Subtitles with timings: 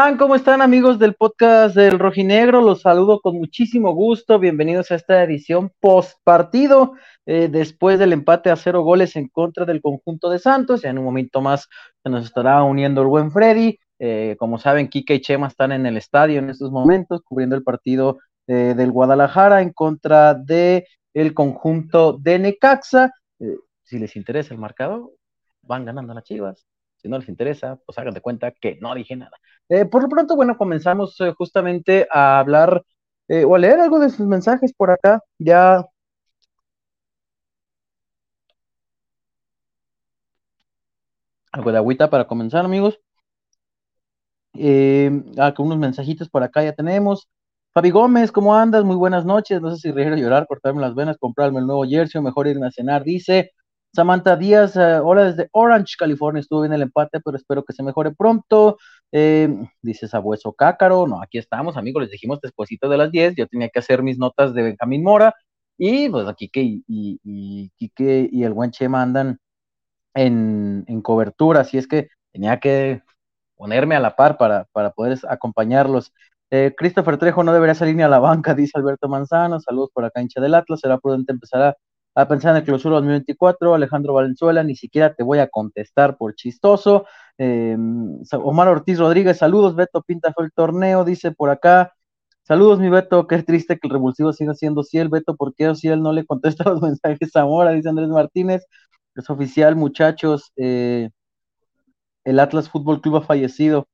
[0.00, 0.18] ¿Cómo están?
[0.18, 2.62] ¿Cómo están amigos del podcast del Rojinegro?
[2.62, 4.38] Los saludo con muchísimo gusto.
[4.38, 6.94] Bienvenidos a esta edición post partido
[7.26, 10.80] eh, después del empate a cero goles en contra del conjunto de Santos.
[10.80, 11.68] Ya en un momento más
[12.02, 13.78] se nos estará uniendo el buen Freddy.
[13.98, 17.62] Eh, como saben, Kike y Chema están en el estadio en estos momentos cubriendo el
[17.62, 23.12] partido eh, del Guadalajara en contra de el conjunto de Necaxa.
[23.82, 25.10] si les interesa el marcador,
[25.60, 26.64] van ganando las Chivas
[27.00, 29.36] si no les interesa, pues hagan de cuenta que no dije nada.
[29.70, 32.82] Eh, por lo pronto, bueno, comenzamos eh, justamente a hablar
[33.28, 35.22] eh, o a leer algo de sus mensajes por acá.
[35.38, 35.86] Ya.
[41.52, 42.98] Algo de agüita para comenzar, amigos.
[45.38, 47.28] Ah, unos mensajitos por acá ya tenemos.
[47.72, 48.84] Fabi Gómez, ¿cómo andas?
[48.84, 49.60] Muy buenas noches.
[49.60, 52.48] No sé si reír o llorar, cortarme las venas, comprarme el nuevo jersey o mejor
[52.48, 53.04] irme a cenar.
[53.04, 53.52] Dice,
[53.92, 57.82] Samantha Díaz, eh, hola desde Orange, California, estuvo bien el empate, pero espero que se
[57.82, 58.78] mejore pronto.
[59.10, 59.48] Eh,
[59.82, 63.68] dice Sabueso Cácaro, no, aquí estamos, amigos, les dijimos despuesito de las 10, yo tenía
[63.68, 65.34] que hacer mis notas de Benjamín Mora,
[65.76, 69.38] y pues aquí que y, y, y el buen Chema andan
[70.14, 73.02] en, cobertura, así es que tenía que
[73.56, 76.12] ponerme a la par para, para poder acompañarlos.
[76.50, 80.04] Eh, Christopher Trejo no debería salir ni a la banca, dice Alberto Manzano, saludos por
[80.04, 81.76] acá, hincha del Atlas, será prudente empezar a
[82.22, 86.34] a pensar en el clausura 2024, Alejandro Valenzuela, ni siquiera te voy a contestar por
[86.34, 87.06] chistoso.
[87.38, 91.92] Em, Omar Ortiz Rodríguez, saludos, Beto Pinta fue el torneo, dice por acá.
[92.42, 96.02] Saludos, mi Beto, qué triste que el revulsivo siga siendo Ciel, Beto, ¿por qué él
[96.02, 97.72] no le contesta los mensajes a?
[97.72, 98.64] Dice Andrés Martínez,
[99.14, 101.10] es oficial, muchachos, eh,
[102.24, 103.88] el Atlas Fútbol Club ha fallecido.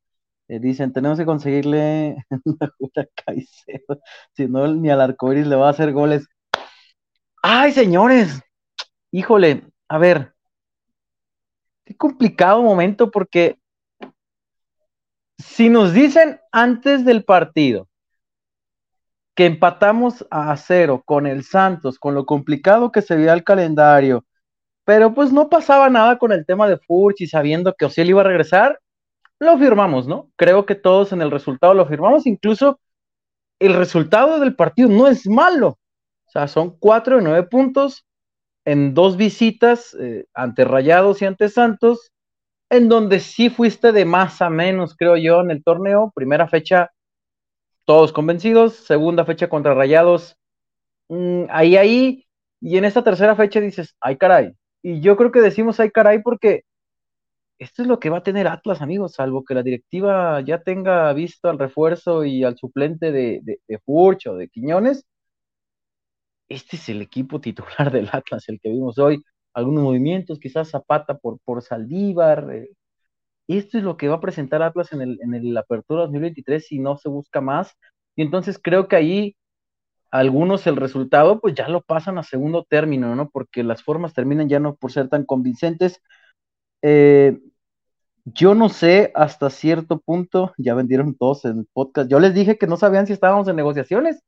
[0.48, 4.00] Eh, dicen, tenemos que conseguirle una Caicedo,
[4.34, 6.26] si no, ni al arcoiris le va a hacer goles.
[7.48, 8.42] Ay, señores,
[9.12, 10.34] híjole, a ver,
[11.84, 13.60] qué complicado momento porque
[15.38, 17.86] si nos dicen antes del partido
[19.36, 24.24] que empatamos a cero con el Santos, con lo complicado que se veía el calendario,
[24.84, 28.24] pero pues no pasaba nada con el tema de Furch sabiendo que Ociel iba a
[28.24, 28.80] regresar,
[29.38, 30.32] lo firmamos, ¿no?
[30.34, 32.80] Creo que todos en el resultado lo firmamos, incluso
[33.60, 35.78] el resultado del partido no es malo,
[36.38, 38.04] sea, son cuatro de nueve puntos
[38.66, 42.12] en dos visitas eh, ante Rayados y ante Santos,
[42.68, 46.12] en donde sí fuiste de más a menos, creo yo, en el torneo.
[46.14, 46.90] Primera fecha,
[47.84, 48.74] todos convencidos.
[48.74, 50.36] Segunda fecha contra Rayados,
[51.08, 52.26] mm, ahí, ahí.
[52.60, 54.52] Y en esta tercera fecha dices, ay caray.
[54.82, 56.62] Y yo creo que decimos, ay caray, porque
[57.58, 61.12] esto es lo que va a tener Atlas, amigos, salvo que la directiva ya tenga
[61.12, 65.06] visto al refuerzo y al suplente de, de, de Furch o de Quiñones
[66.48, 69.22] este es el equipo titular del Atlas, el que vimos hoy.
[69.54, 72.48] Algunos movimientos, quizás Zapata por, por Saldívar.
[72.52, 72.70] Eh,
[73.48, 76.78] esto es lo que va a presentar Atlas en el, en el Apertura 2023 si
[76.78, 77.74] no se busca más.
[78.16, 79.36] Y entonces creo que ahí
[80.10, 83.30] algunos el resultado pues ya lo pasan a segundo término, ¿no?
[83.30, 86.00] Porque las formas terminan ya no por ser tan convincentes.
[86.82, 87.38] Eh,
[88.24, 92.10] yo no sé hasta cierto punto, ya vendieron todos en podcast.
[92.10, 94.22] Yo les dije que no sabían si estábamos en negociaciones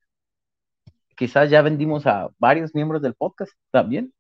[1.19, 4.15] quizás ya vendimos a varios miembros del podcast también.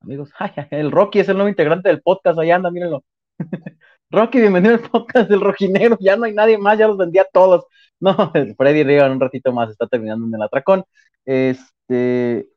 [0.00, 0.30] Amigos,
[0.70, 3.04] el Rocky es el nuevo integrante del podcast, ahí anda, mírenlo.
[4.10, 7.26] Rocky, bienvenido al podcast del Rojinero, ya no hay nadie más, ya los vendí a
[7.32, 7.64] todos.
[8.02, 10.84] No, Freddy Riga en un ratito más está terminando en el atracón.
[11.26, 12.48] Este,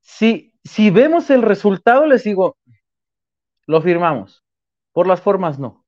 [0.00, 2.56] si, si vemos el resultado, les digo,
[3.66, 4.42] lo firmamos.
[4.92, 5.84] Por las formas no.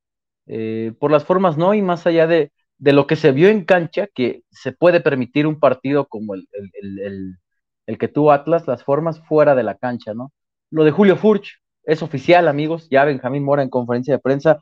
[0.47, 3.65] Eh, por las formas no, y más allá de, de lo que se vio en
[3.65, 9.55] cancha, que se puede permitir un partido como el, que tuvo Atlas, las formas fuera
[9.55, 10.33] de la cancha, ¿no?
[10.71, 14.61] Lo de Julio Furch es oficial, amigos, ya Benjamín Mora en conferencia de prensa.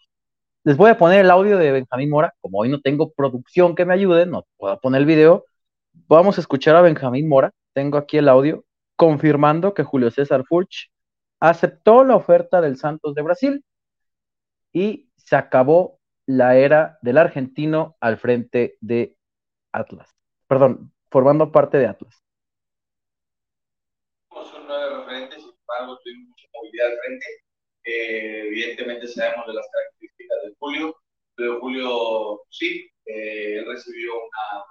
[0.65, 3.85] Les voy a poner el audio de Benjamín Mora, como hoy no tengo producción que
[3.85, 5.45] me ayude, no puedo poner el video.
[6.09, 8.65] Vamos a escuchar a Benjamín Mora, tengo aquí el audio,
[8.97, 10.91] confirmando que Julio César Furch
[11.41, 13.65] aceptó la oferta del Santos de Brasil
[14.73, 19.17] y se acabó la era del argentino al frente de
[19.73, 20.15] Atlas.
[20.49, 22.23] Perdón, formando parte de Atlas.
[24.31, 27.27] Son nueve referentes, sin embargo, tuvimos mucha movilidad al frente.
[27.85, 30.97] Eh, evidentemente sabemos de las características de Julio,
[31.37, 34.65] pero Julio sí, eh, recibió una,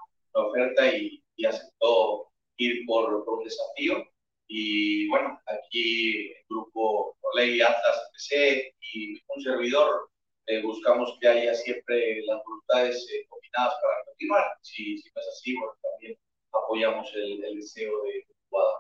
[0.48, 4.04] oferta y, aceptó ir por, por, un desafío.
[4.48, 10.10] Y bueno, aquí el grupo Ley Atlas PC y un servidor
[10.48, 14.46] eh, buscamos que haya siempre las voluntades eh, combinadas para continuar.
[14.62, 16.18] Si, si, no es así, bueno, también
[16.54, 18.80] apoyamos el, deseo de Guada.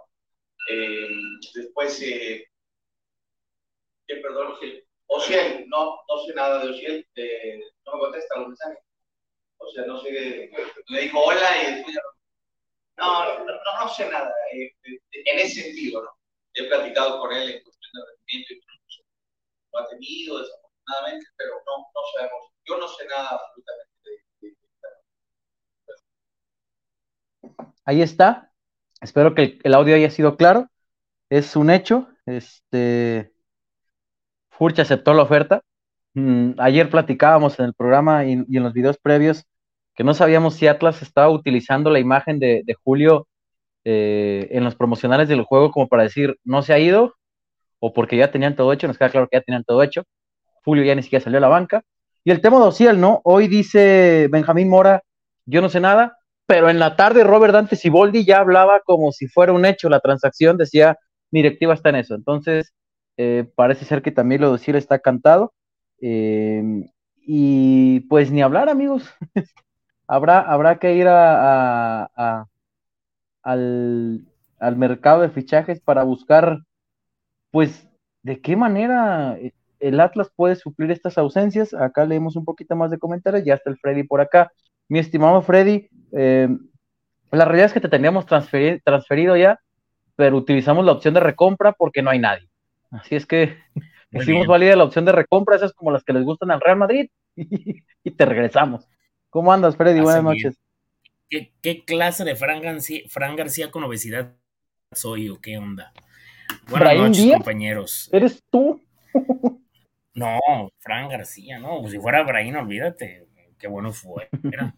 [0.71, 1.09] Eh,
[1.55, 2.47] después, eh,
[4.07, 4.55] perdón,
[5.07, 7.07] Ociel, no, no sé nada de Ociel,
[7.85, 8.79] no me contesta los mensajes.
[9.57, 10.51] O sea, no sé,
[10.87, 12.01] le dijo hola y después no.
[12.97, 16.11] No, no, no, sé nada en ese sentido, ¿no?
[16.53, 18.61] He platicado con él en cuestión de rendimiento y
[19.73, 20.45] lo ha tenido
[21.37, 21.85] pero no,
[22.15, 22.51] sabemos.
[22.65, 23.93] Yo no sé nada absolutamente
[24.41, 24.55] de, de,
[27.85, 28.51] Ahí está.
[29.01, 30.69] Espero que el audio haya sido claro.
[31.29, 32.07] Es un hecho.
[32.25, 33.33] Este
[34.49, 35.61] Furch aceptó la oferta.
[36.13, 39.45] Mm, ayer platicábamos en el programa y, en los videos previos
[39.95, 43.27] que no sabíamos si Atlas estaba utilizando la imagen de, Julio
[43.85, 47.15] eh, en los promocionales del juego como para decir no se ha ido
[47.79, 48.87] o porque ya tenían todo hecho.
[48.87, 50.03] Nos queda claro que ya tenían todo hecho.
[50.65, 51.83] Julio ya ni siquiera salió a la banca.
[52.23, 53.21] Y el tema de Ociel, ¿no?
[53.23, 55.03] Hoy dice Benjamín Mora,
[55.45, 56.17] yo no sé nada,
[56.47, 59.99] pero en la tarde Robert Dante Siboldi ya hablaba como si fuera un hecho la
[59.99, 60.97] transacción, decía,
[61.29, 62.15] mi directiva está en eso.
[62.15, 62.73] Entonces,
[63.17, 65.53] eh, parece ser que también lo de está cantado.
[66.01, 66.89] Em,
[67.21, 69.07] y pues ni hablar, amigos.
[70.07, 72.09] habrá, habrá que ir al,
[73.43, 76.59] al mercado de fichajes para buscar,
[77.51, 77.87] pues,
[78.23, 79.37] de qué manera
[79.79, 81.73] el Atlas puede suplir estas ausencias.
[81.73, 84.51] Acá leemos un poquito más de comentarios, ya está el Freddy por acá.
[84.87, 86.49] Mi estimado Freddy, eh,
[87.31, 89.59] la realidad es que te teníamos transferido ya,
[90.15, 92.49] pero utilizamos la opción de recompra porque no hay nadie.
[92.91, 93.57] Así es que
[94.11, 97.09] hicimos válida la opción de recompra, esas como las que les gustan al Real Madrid,
[97.35, 98.87] y, te regresamos.
[99.29, 99.99] ¿Cómo andas, Freddy?
[99.99, 100.57] Buenas noches.
[101.29, 104.33] ¿Qué, clase de Fran García, Fran García, con obesidad
[104.91, 105.91] soy o qué onda?
[106.69, 108.09] Buenas noches, compañeros.
[108.13, 108.81] ¿Eres tú?
[110.15, 110.39] No,
[110.79, 113.27] Fran García, no, pues si fuera Brain, olvídate,
[113.59, 114.29] qué bueno fue.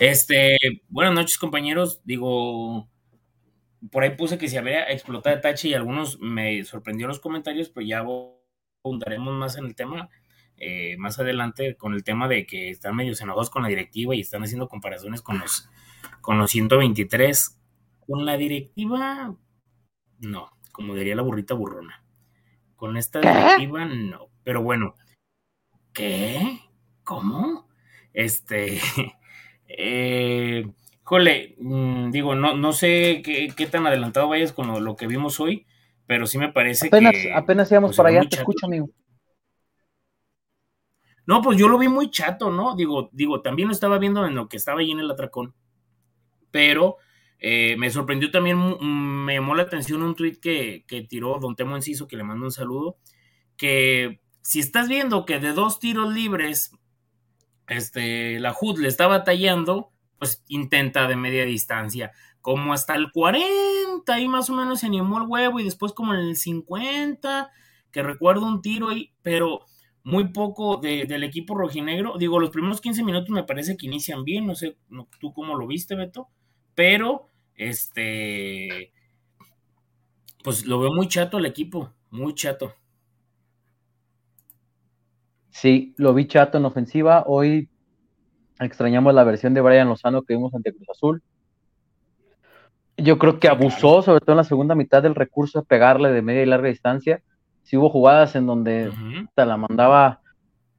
[0.00, 0.56] este,
[0.88, 2.00] buenas noches, compañeros.
[2.04, 2.88] Digo,
[3.90, 7.68] por ahí puse que si había explotado de tache y algunos me sorprendió los comentarios,
[7.68, 8.04] pero ya
[8.82, 10.08] abundaremos más en el tema.
[10.60, 14.20] Eh, más adelante con el tema de que están medio enojados con la directiva y
[14.20, 15.68] están haciendo comparaciones con los,
[16.20, 17.60] con los 123.
[18.06, 19.36] Con la directiva,
[20.18, 22.02] no, como diría la burrita burrona.
[22.74, 24.27] Con esta directiva, no.
[24.48, 24.94] Pero bueno,
[25.92, 26.60] ¿qué?
[27.04, 27.68] ¿Cómo?
[28.14, 28.80] Este,
[29.68, 30.66] eh,
[31.02, 35.66] jole, mm, digo, no, no sé qué, tan adelantado vayas con lo, que vimos hoy,
[36.06, 37.30] pero sí me parece apenas, que...
[37.30, 38.88] Apenas íbamos pues, para allá, te escucho, amigo.
[41.26, 42.74] No, pues yo lo vi muy chato, ¿no?
[42.74, 45.54] Digo, digo, también lo estaba viendo en lo que estaba ahí en el atracón,
[46.50, 46.96] pero
[47.38, 51.54] eh, me sorprendió también, mm, me llamó la atención un tweet que, que tiró Don
[51.54, 52.96] Temo Enciso, que le mando un saludo,
[53.54, 56.72] que si estás viendo que de dos tiros libres,
[57.66, 62.12] este, la HUD le está batallando, pues intenta de media distancia.
[62.40, 66.14] Como hasta el 40, ahí más o menos se animó el huevo, y después como
[66.14, 67.50] en el 50,
[67.92, 69.66] que recuerdo un tiro ahí, pero
[70.02, 72.16] muy poco del equipo rojinegro.
[72.16, 74.78] Digo, los primeros 15 minutos me parece que inician bien, no sé
[75.20, 76.30] tú cómo lo viste, Beto,
[76.74, 78.94] pero este,
[80.42, 82.72] pues lo veo muy chato el equipo, muy chato.
[85.60, 87.24] Sí, lo vi chato en ofensiva.
[87.26, 87.68] Hoy
[88.60, 91.20] extrañamos la versión de Brian Lozano que vimos ante Cruz Azul.
[92.96, 96.22] Yo creo que abusó, sobre todo en la segunda mitad, del recurso de pegarle de
[96.22, 97.22] media y larga distancia.
[97.64, 98.92] Si hubo jugadas en donde
[99.34, 100.20] te la mandaba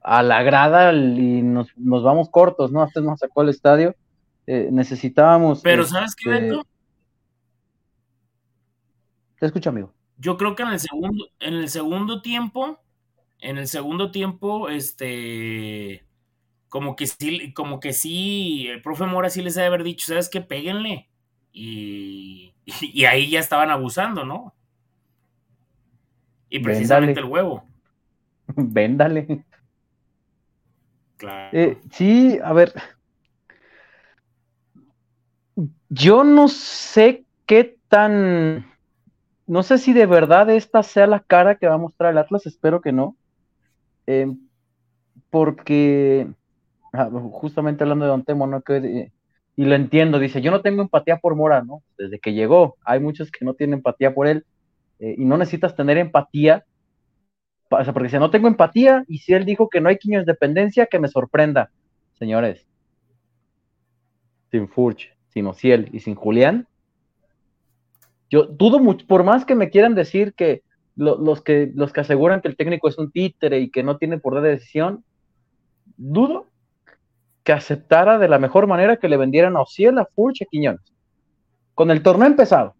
[0.00, 2.80] a la grada y nos, vamos cortos, ¿no?
[2.80, 3.94] Hasta nos sacó el estadio.
[4.46, 5.60] Eh, necesitábamos.
[5.60, 6.66] Pero, ¿sabes qué, este, Beto?
[9.38, 9.92] Te escucho, amigo.
[10.16, 12.80] Yo creo que en el segundo, en el segundo tiempo
[13.40, 16.04] en el segundo tiempo, este,
[16.68, 20.28] como que sí, como que sí, el profe Mora sí les debe haber dicho, ¿sabes
[20.28, 20.40] qué?
[20.40, 21.08] Péguenle.
[21.52, 24.54] Y, y, ahí ya estaban abusando, ¿no?
[26.48, 27.64] Y precisamente el huevo.
[28.56, 29.44] Véndale.
[31.16, 31.56] Claro.
[31.56, 32.72] Eh, sí, a ver.
[35.88, 38.66] Yo no sé qué tan.
[39.46, 42.46] No sé si de verdad esta sea la cara que va a mostrar el Atlas,
[42.46, 43.16] espero que no.
[44.12, 44.26] Eh,
[45.30, 46.26] porque,
[46.92, 48.60] ah, justamente hablando de Don Temo, ¿no?
[48.60, 49.12] Que,
[49.54, 51.84] y lo entiendo, dice, yo no tengo empatía por Mora, ¿no?
[51.96, 54.44] Desde que llegó, hay muchos que no tienen empatía por él,
[54.98, 56.64] eh, y no necesitas tener empatía,
[57.68, 60.26] o sea, porque si no tengo empatía, y si él dijo que no hay quiños
[60.26, 61.70] de dependencia, que me sorprenda,
[62.14, 62.66] señores,
[64.50, 66.66] sin Furch, sin Ociel y sin Julián,
[68.28, 70.62] yo dudo mucho, por más que me quieran decir que
[71.00, 74.18] los, que, los que aseguran que el técnico es un títere y que no tiene
[74.18, 75.02] poder de decisión,
[75.96, 76.46] dudo
[77.42, 80.92] que aceptara de la mejor manera que le vendieran a Ociel, a Furch, a Quiñones.
[81.74, 82.74] Con el torneo empezado,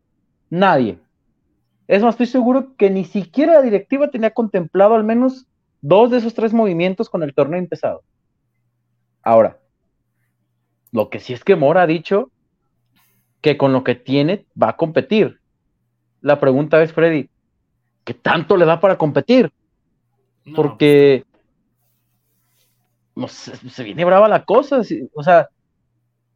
[0.50, 0.98] nadie.
[1.88, 5.46] Es más, estoy seguro que ni siquiera la directiva tenía contemplado al menos
[5.80, 8.02] dos de esos tres movimientos con el torneo empezado.
[9.22, 9.58] Ahora,
[10.92, 12.30] lo que sí es que Mora ha dicho
[13.40, 15.40] que con lo que tiene va a competir.
[16.20, 17.29] La pregunta es, Freddy,
[18.10, 19.52] ¿qué tanto le da para competir?
[20.56, 21.24] Porque
[23.14, 24.80] no se viene brava la cosa.
[25.14, 25.48] O sea,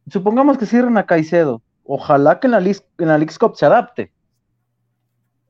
[0.09, 1.61] supongamos que cierren a Caicedo.
[1.83, 4.13] Ojalá que en la, en la League Cup se adapte.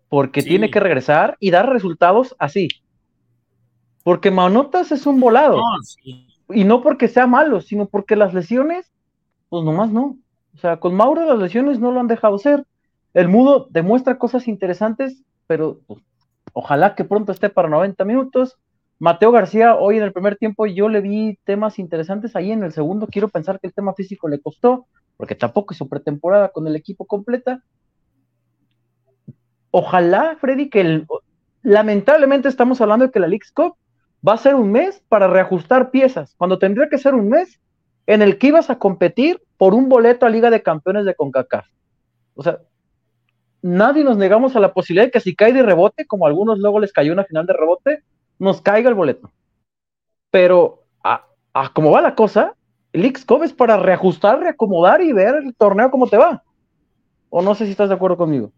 [0.10, 2.70] Porque tiene que regresar y dar resultados así.
[4.02, 5.62] Porque Manotas es un volado.
[6.50, 8.92] Y no porque sea malo, sino porque las lesiones,
[9.50, 10.18] pues nomás no.
[10.56, 12.66] O sea, con Mauro las lesiones no lo han dejado ser.
[13.14, 16.02] El mudo demuestra cosas interesantes, pero pues,
[16.56, 18.58] ojalá que pronto esté para 90 minutos.
[18.98, 22.72] Mateo García, hoy en el primer tiempo yo le vi temas interesantes, ahí en el
[22.72, 26.78] segundo quiero pensar que el tema físico le costó, porque tampoco hizo pretemporada con el
[26.78, 27.62] equipo completa.
[29.70, 31.06] Ojalá, Freddy, que
[31.62, 33.76] lamentablemente estamos hablando de que la League Cup
[34.26, 37.60] va a ser un mes para reajustar piezas, cuando tendría que ser un mes
[38.08, 41.68] en el que ibas a competir por un boleto a Liga de Campeones de CONCACAF.
[42.36, 42.60] O sea,
[43.66, 46.60] nadie nos negamos a la posibilidad de que si cae de rebote, como a algunos
[46.60, 48.04] luego les cayó una final de rebote,
[48.38, 49.32] nos caiga el boleto.
[50.30, 51.26] Pero a,
[51.74, 52.54] cómo va la cosa,
[52.94, 56.44] el X-Cup es para reajustar, reacomodar y ver el torneo cómo te va.
[57.30, 58.52] O no sé si estás de acuerdo conmigo.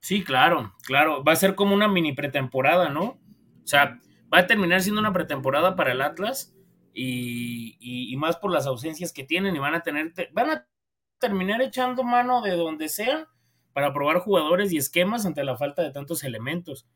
[0.00, 1.22] Sí, claro, claro.
[1.22, 3.02] Va a ser como una mini pretemporada, ¿no?
[3.02, 4.00] O sea,
[4.32, 6.52] va a terminar siendo una pretemporada para el Atlas
[6.92, 10.66] y, más por las ausencias que tienen y van a tener, van a
[11.20, 13.28] terminar echando mano de donde sea
[13.74, 16.88] para probar jugadores y esquemas ante la falta de tantos elementos.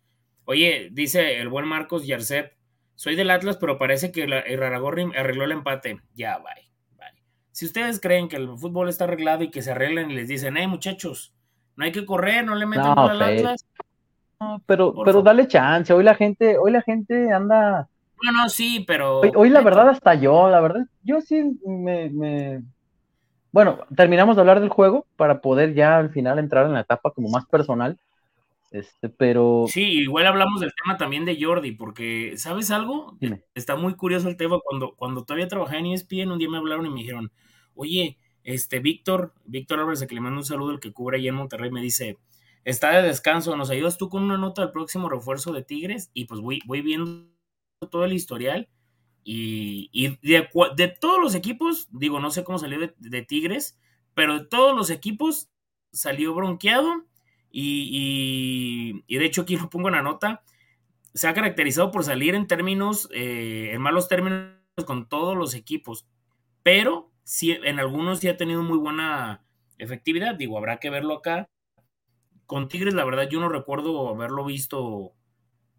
[0.46, 2.54] Oye, dice el buen Marcos Yarcep,
[2.94, 6.00] soy del Atlas, pero parece que el Raragorri arregló el empate.
[6.14, 7.22] Ya, bye, bye.
[7.52, 10.56] Si ustedes creen que el fútbol está arreglado y que se arreglen y les dicen,
[10.56, 11.34] hey muchachos,
[11.76, 13.66] no hay que correr, no le metan no, al Atlas,
[14.66, 17.88] pero, pero dale chance, hoy la gente, hoy la gente anda.
[18.16, 19.20] Bueno, sí, pero.
[19.20, 22.62] Hoy, la verdad, hasta yo, la verdad, yo sí me,
[23.50, 27.10] Bueno, terminamos de hablar del juego para poder ya al final entrar en la etapa
[27.10, 27.98] como más personal.
[28.70, 29.64] Este, pero.
[29.68, 33.16] Sí, igual hablamos del tema también de Jordi, porque, ¿sabes algo?
[33.54, 34.58] Está muy curioso el tema.
[34.62, 37.32] Cuando, cuando todavía trabajé en ESPN, un día me hablaron y me dijeron,
[37.74, 41.34] oye, este, Víctor, Víctor Álvarez, que le mando un saludo, el que cubre ahí en
[41.34, 42.18] Monterrey, me dice,
[42.64, 46.10] está de descanso, ¿nos ayudas tú con una nota del próximo refuerzo de Tigres?
[46.12, 47.26] Y pues voy, voy viendo
[47.90, 48.68] todo el historial
[49.30, 53.78] y, de, todos los equipos, digo, no sé cómo salió de, Tigres,
[54.14, 55.50] pero de todos los equipos
[55.92, 57.04] salió bronqueado
[57.50, 60.42] y, y, de hecho aquí lo pongo en la nota,
[61.12, 64.54] se ha caracterizado por salir en términos, eh, en malos términos
[64.86, 66.06] con todos los equipos,
[66.62, 69.44] pero sí, en algunos sí ha tenido muy buena
[69.76, 71.50] efectividad, digo, habrá que verlo acá,
[72.46, 75.12] con Tigres, la verdad, yo no recuerdo haberlo visto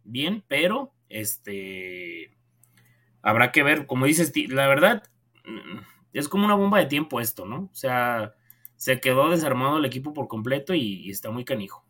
[0.03, 2.37] bien, pero este
[3.21, 5.03] habrá que ver, como dices, la verdad,
[6.13, 7.69] es como una bomba de tiempo esto, ¿no?
[7.71, 8.33] O sea,
[8.75, 11.83] se quedó desarmado el equipo por completo y, está muy canijo.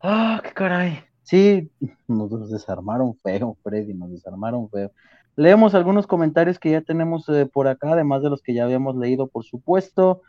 [0.00, 1.04] Ah, qué caray.
[1.22, 1.70] Sí,
[2.06, 4.92] nos desarmaron feo, Freddy, nos desarmaron feo.
[5.36, 8.96] Leemos algunos comentarios que ya tenemos eh, por acá, además de los que ya habíamos
[8.96, 10.22] leído, por supuesto.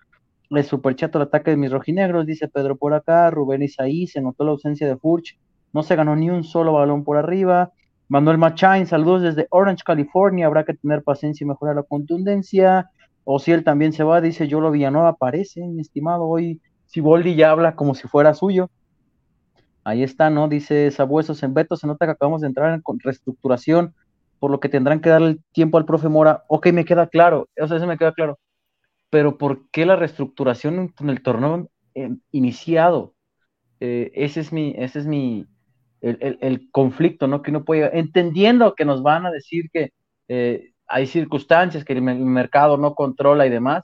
[0.49, 3.29] El superchato el ataque de mis rojinegros, dice Pedro por acá.
[3.29, 5.39] Rubén Isaí, se notó la ausencia de Furch.
[5.73, 7.71] No se ganó ni un solo balón por arriba.
[8.09, 10.47] Manuel Machain, saludos desde Orange, California.
[10.47, 12.89] Habrá que tener paciencia y mejorar la contundencia.
[13.23, 15.09] O si él también se va, dice Yolo Villanueva.
[15.09, 16.25] Aparece, mi estimado.
[16.25, 18.69] Hoy Siboldi ya habla como si fuera suyo.
[19.83, 20.49] Ahí está, ¿no?
[20.49, 21.77] Dice Sabuesos en Beto.
[21.77, 23.93] Se nota que acabamos de entrar en reestructuración,
[24.39, 26.43] por lo que tendrán que darle tiempo al profe Mora.
[26.47, 27.47] Ok, me queda claro.
[27.61, 28.39] O sea, eso me queda claro
[29.09, 31.69] pero ¿por qué la reestructuración en el torneo
[32.31, 33.15] iniciado?
[33.79, 35.47] Eh, ese es mi, ese es mi,
[36.01, 37.41] el, conflicto, ¿no?
[37.41, 39.91] Que uno puede, entendiendo que nos van a decir que
[40.27, 43.83] eh, hay circunstancias que el, mercado no controla y demás.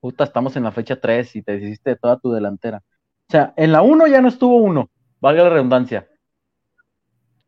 [0.00, 2.78] Puta, estamos en la fecha 3 y te hiciste toda tu delantera.
[3.28, 6.08] O sea, en la 1 ya no estuvo uno, valga la redundancia.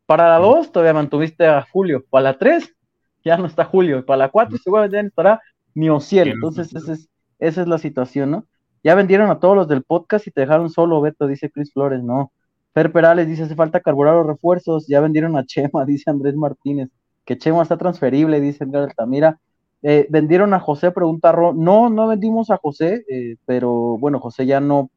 [0.05, 2.05] Para la 2 todavía mantuviste a Julio.
[2.09, 2.75] Para la 3
[3.23, 4.05] ya no está Julio.
[4.05, 5.41] Para la 4 seguramente ya estará
[5.73, 6.33] ni cielo.
[6.33, 7.09] Entonces, esa es,
[7.39, 8.47] esa es la situación, ¿no?
[8.83, 12.03] Ya vendieron a todos los del podcast y te dejaron solo, Beto, dice Chris Flores,
[12.03, 12.31] ¿no?
[12.73, 16.89] Fer Perales dice, hace falta carburar los refuerzos, ya vendieron a Chema, dice Andrés Martínez,
[17.25, 19.39] que Chema está transferible, dice Edgar Altamira.
[19.81, 24.45] Eh, vendieron a José, pregunta Ro, no, no vendimos a José, eh, pero bueno, José
[24.45, 24.89] ya no,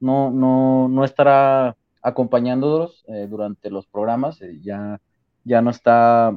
[0.00, 5.00] no, no, no estará acompañándonos eh, durante los programas, ya,
[5.44, 6.36] ya no está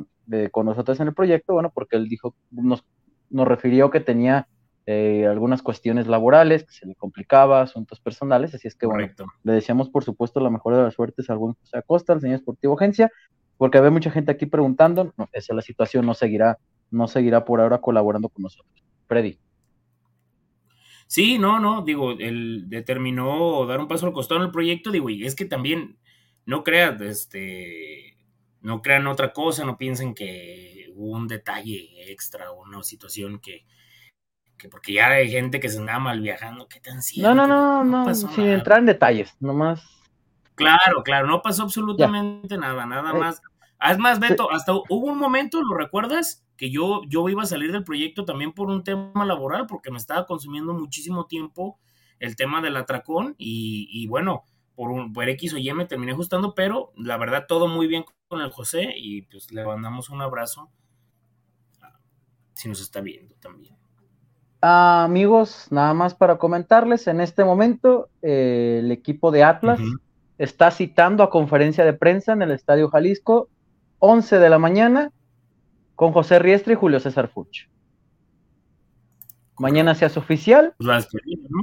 [0.51, 2.83] con nosotros en el proyecto, bueno, porque él dijo, nos
[3.29, 4.47] nos refirió que tenía
[4.89, 9.05] eh, algunas cuestiones laborales que se le complicaba, asuntos personales, así es que bueno,
[9.43, 12.37] le deseamos por supuesto la mejor de las suertes al buen José Acosta, al señor
[12.37, 13.11] Esportivo Agencia,
[13.57, 16.57] porque había mucha gente aquí preguntando, no, esa es la situación, no seguirá,
[16.89, 18.81] no seguirá por ahora colaborando con nosotros.
[19.07, 19.37] Freddy.
[21.05, 25.09] Sí, no, no, digo, él determinó dar un paso al costado en el proyecto, digo,
[25.09, 25.97] y es que también,
[26.45, 28.15] no crean, este,
[28.61, 33.65] no crean otra cosa, no piensen que hubo un detalle extra o una situación que,
[34.57, 37.33] que porque ya hay gente que se anda mal viajando, ¿qué tan cierto?
[37.33, 39.83] No, no, no, no, sin entrar en detalles, nomás.
[40.55, 43.41] Claro, claro, no pasó absolutamente nada, nada eh, más.
[43.89, 46.43] Es más, Beto, hasta hubo un momento, ¿lo recuerdas?
[46.57, 49.97] Que yo, yo iba a salir del proyecto también por un tema laboral, porque me
[49.97, 51.79] estaba consumiendo muchísimo tiempo
[52.19, 56.13] el tema del atracón y, y bueno, por, un, por X o Y me terminé
[56.13, 60.21] ajustando, pero la verdad todo muy bien con el José y pues le mandamos un
[60.21, 60.71] abrazo
[62.53, 63.76] si nos está viendo también.
[64.61, 69.79] Amigos, nada más para comentarles, en este momento eh, el equipo de Atlas
[70.37, 73.49] está citando a conferencia de prensa en el Estadio Jalisco
[73.99, 75.11] 11 de la mañana
[75.95, 77.67] con José Riestre y Julio César Fuch.
[79.57, 80.75] Mañana se hace oficial.
[80.77, 81.61] La despedida, ¿no?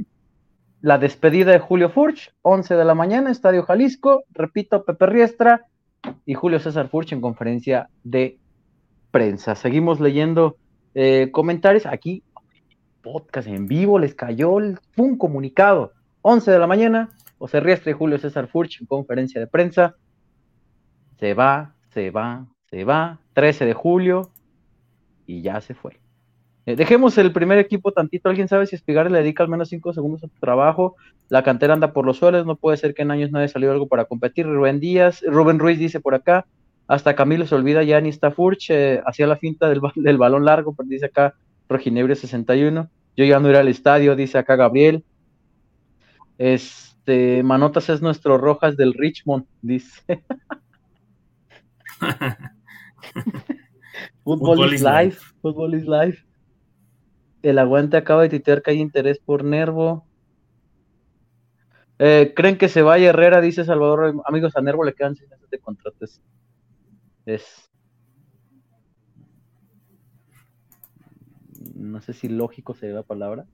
[0.81, 4.25] La despedida de Julio Furch, 11 de la mañana, Estadio Jalisco.
[4.31, 5.65] Repito, Pepe Riestra
[6.25, 8.37] y Julio César Furch en conferencia de
[9.11, 9.55] prensa.
[9.55, 10.57] Seguimos leyendo
[10.93, 11.85] eh, comentarios.
[11.85, 12.21] Aquí,
[13.05, 15.93] podcast en vivo, les cayó un comunicado.
[16.23, 19.95] 11 de la mañana, José Riestre y Julio César Furch en conferencia de prensa.
[21.19, 24.31] Se va, se va, se va, 13 de julio
[25.27, 25.99] y ya se fue.
[26.65, 28.27] Eh, dejemos el primer equipo tantito.
[28.27, 30.95] ¿Alguien sabe si Espigar le dedica al menos 5 segundos a tu trabajo?
[31.29, 32.47] La cantera anda por los suelos.
[32.47, 34.47] No puede ser que en años no haya salido algo para competir.
[34.47, 36.47] Rubén Díaz, Rubén Ruiz dice por acá.
[36.87, 38.71] Hasta Camilo se olvida ya ni está Furch.
[38.71, 41.35] Eh, hacía la finta del, del, balón largo, pero dice acá
[41.69, 42.89] Roginebre 61.
[43.17, 45.03] Yo ya no iré al estadio, dice acá Gabriel.
[46.37, 50.23] Este, Manotas es nuestro Rojas del Richmond, dice.
[54.23, 55.21] Fútbol is life.
[55.41, 56.25] Fútbol is life.
[57.41, 60.05] El aguante acaba de titear que hay interés por Nervo.
[61.99, 63.39] Eh, ¿Creen que se vaya Herrera?
[63.39, 64.21] Dice Salvador.
[64.25, 66.05] Amigos, a Nervo le quedan seis meses de contrato.
[67.25, 67.71] Es,
[71.75, 73.45] No sé si lógico sería la palabra.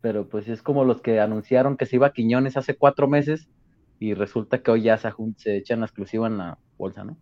[0.00, 3.48] Pero pues es como los que anunciaron que se iba a Quiñones hace cuatro meses
[4.00, 7.16] y resulta que hoy ya se, se echan la exclusiva en la bolsa, ¿no?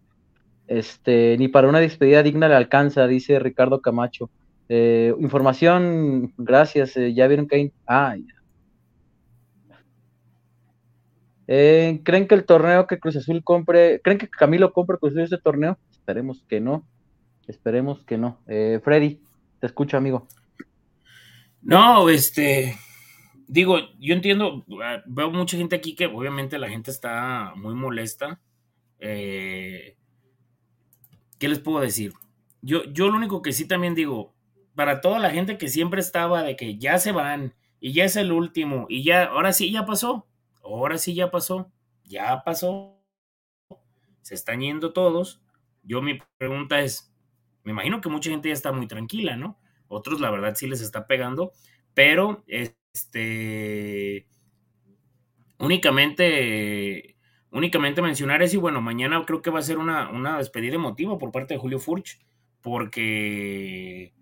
[0.66, 4.31] Este, ni para una despedida digna le alcanza, dice Ricardo Camacho.
[4.68, 7.73] Eh, información, gracias, eh, ya vieron que hay...
[7.87, 8.16] Ah,
[11.47, 15.23] eh, ¿Creen que el torneo que Cruz Azul compre, creen que Camilo compre Cruz Azul
[15.23, 15.79] ese torneo?
[15.90, 16.87] Esperemos que no,
[17.48, 18.38] esperemos que no.
[18.46, 19.20] Freddy,
[19.61, 20.26] te escucho, amigo.
[21.62, 22.76] No, este,
[23.46, 28.40] digo, yo entiendo, ah, veo mucha gente aquí que obviamente la gente está muy molesta.
[28.98, 29.96] Eh,
[31.38, 32.12] ¿Qué les puedo decir?
[32.62, 34.35] Yo, yo lo único que sí también digo,
[34.74, 38.16] para toda la gente que siempre estaba de que ya se van y ya es
[38.16, 40.26] el último y ya, ahora sí ya pasó,
[40.62, 41.70] ahora sí ya pasó,
[42.04, 43.02] ya pasó,
[44.22, 45.42] se están yendo todos.
[45.83, 47.13] Yo mi pregunta es,
[47.64, 49.59] me imagino que mucha gente ya está muy tranquila, ¿no?
[49.88, 51.53] Otros la verdad sí les está pegando,
[51.94, 54.27] pero este
[55.59, 57.16] únicamente
[57.50, 61.18] únicamente mencionar eso y bueno, mañana creo que va a ser una, una despedida emotiva
[61.18, 62.20] por parte de Julio Furch,
[62.61, 64.12] porque,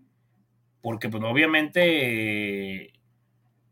[0.82, 2.92] porque pues obviamente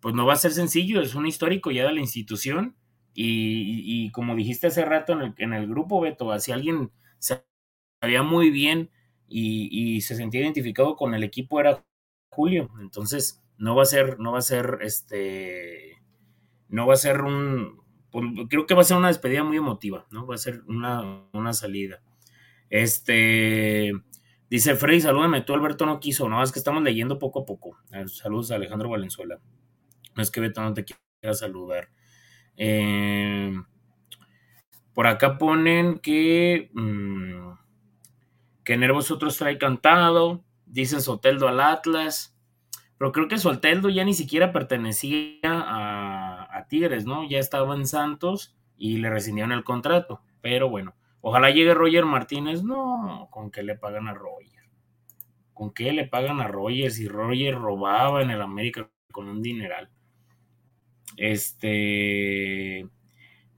[0.01, 2.75] pues no va a ser sencillo, es un histórico ya de la institución
[3.13, 8.51] y, como dijiste hace rato en el, en el grupo, Beto, si alguien sabía muy
[8.51, 8.91] bien
[9.31, 11.85] y, se sentía identificado con el equipo era
[12.31, 15.99] Julio, entonces no va a ser, no va a ser este,
[16.69, 20.07] no va a ser un, pues, creo que va a ser una despedida muy emotiva,
[20.11, 20.27] ¿no?
[20.27, 22.03] Va a ser una, salida.
[22.69, 23.93] Este,
[24.49, 27.79] dice Freddy, salúdame, tú Alberto no quiso, no, es que estamos leyendo poco a poco.
[28.07, 29.41] Saludos a Alejandro Valenzuela.
[30.17, 31.89] No es que Beto no te quiera saludar.
[32.57, 33.53] Eh,
[34.93, 37.50] por acá ponen que, mm,
[38.71, 42.39] que Nervos otros trae cantado, dicen Soteldo al Atlas,
[42.99, 47.29] pero creo que Soteldo ya ni siquiera pertenecía a Tigres, ¿no?
[47.29, 50.23] Ya estaba en Santos y le rescindieron el contrato.
[50.41, 52.63] Pero bueno, ojalá llegue Roger Martínez.
[52.63, 54.63] No, ¿con qué le pagan a Roger?
[55.53, 59.91] ¿Con qué le pagan a Roger si Roger robaba en el América con un dineral?
[61.17, 62.87] Este.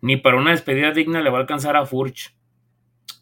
[0.01, 2.35] Ni para una despedida digna le va a alcanzar a Furch.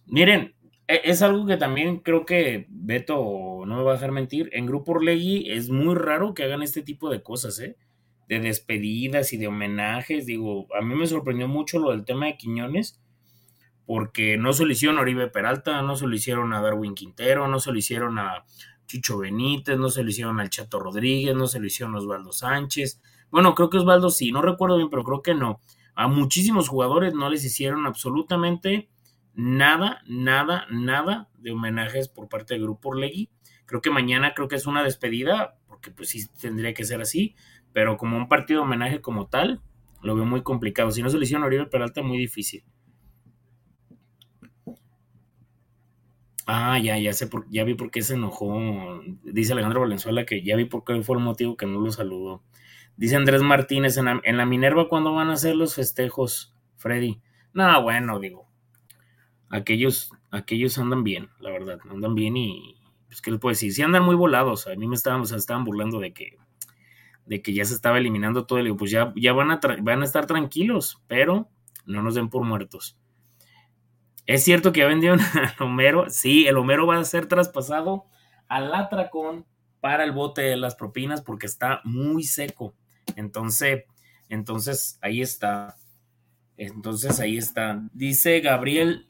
[0.06, 0.54] Miren,
[0.90, 4.50] es algo que también creo que Beto no me va a dejar mentir.
[4.52, 7.76] En Grupo Orlegui es muy raro que hagan este tipo de cosas, ¿eh?
[8.28, 10.26] De despedidas y de homenajes.
[10.26, 13.00] Digo, a mí me sorprendió mucho lo del tema de Quiñones,
[13.86, 17.48] porque no se lo hicieron a Oribe Peralta, no se lo hicieron a Darwin Quintero,
[17.48, 18.44] no se lo hicieron a
[18.86, 22.32] Chicho Benítez, no se lo hicieron al Chato Rodríguez, no se lo hicieron a Osvaldo
[22.32, 23.00] Sánchez.
[23.30, 25.60] Bueno, creo que Osvaldo sí, no recuerdo bien, pero creo que no.
[25.94, 28.89] A muchísimos jugadores no les hicieron absolutamente
[29.34, 33.30] nada, nada, nada de homenajes por parte del Grupo Orlegui.
[33.66, 37.36] Creo que mañana creo que es una despedida, porque pues sí tendría que ser así,
[37.72, 39.62] pero como un partido de homenaje como tal,
[40.02, 40.90] lo veo muy complicado.
[40.90, 42.64] Si no se le hicieron a Oribe Peralta, muy difícil.
[46.46, 49.00] Ah, ya, ya sé, por, ya vi por qué se enojó.
[49.22, 52.42] Dice Alejandro Valenzuela que ya vi por qué fue el motivo que no lo saludó.
[52.96, 57.20] Dice Andrés Martínez, en la, Minerva, ¿cuándo van a hacer los festejos, Freddy?
[57.52, 58.49] No, bueno, digo,
[59.50, 63.72] aquellos, aquellos andan bien, la verdad, andan bien y, pues, ¿qué les puedo decir?
[63.72, 66.38] Sí andan muy volados, a mí me estaban, se estaban burlando de que,
[67.26, 70.04] de que ya se estaba eliminando todo, el pues ya, ya van, a van a
[70.04, 71.48] estar tranquilos, pero
[71.84, 72.96] no nos den por muertos.
[74.26, 78.06] Es cierto que ya vendieron al Homero, sí, el Homero va a ser traspasado
[78.48, 79.46] al Atracón
[79.80, 82.74] para el bote de las propinas porque está muy seco.
[83.16, 83.84] Entonces,
[84.28, 85.76] entonces ahí está.
[86.56, 87.82] Entonces ahí está.
[87.92, 89.06] Dice Gabriel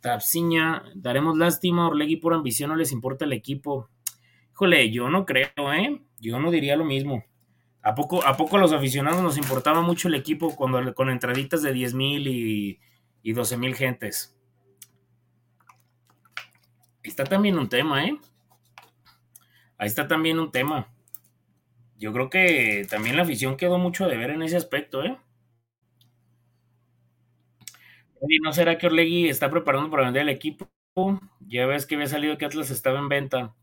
[0.00, 3.88] Tapsiña, daremos lástima Orlegui por ambición, no les importa el equipo.
[4.52, 6.02] Híjole, yo no creo, ¿eh?
[6.20, 7.24] Yo no diría lo mismo.
[7.82, 11.72] ¿A poco, a poco los aficionados nos importaba mucho el equipo cuando, con entraditas de
[11.72, 12.80] 10 mil y,
[13.22, 14.36] y 12 mil gentes?
[17.02, 18.18] Está también un tema, ¿eh?
[19.78, 20.92] Ahí está también un tema.
[21.96, 25.16] Yo creo que también la afición quedó mucho de ver en ese aspecto, ¿eh?
[28.28, 30.68] ¿Y no será que Orlegui está preparando para vender el equipo?
[31.40, 33.54] Ya ves que había salido que Atlas estaba en venta.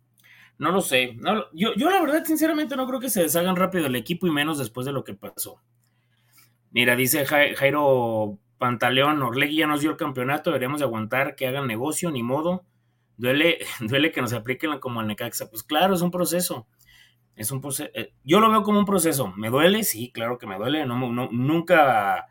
[0.58, 1.16] No lo sé.
[1.16, 4.32] No, yo, yo la verdad, sinceramente, no creo que se deshagan rápido el equipo y
[4.32, 5.62] menos después de lo que pasó.
[6.72, 12.12] Mira, dice Jairo Pantaleón, Orlegui ya nos dio el campeonato, deberíamos aguantar que hagan negocio,
[12.12, 12.66] ni modo.
[13.18, 15.50] Duele, duele que nos apliquen como al Necaxa.
[15.50, 16.68] Pues claro, es un proceso.
[17.36, 17.90] Es un proceso.
[17.94, 19.34] Eh, yo lo veo como un proceso.
[19.36, 19.84] ¿Me duele?
[19.84, 20.86] Sí, claro que me duele.
[20.86, 22.28] No, no, nunca,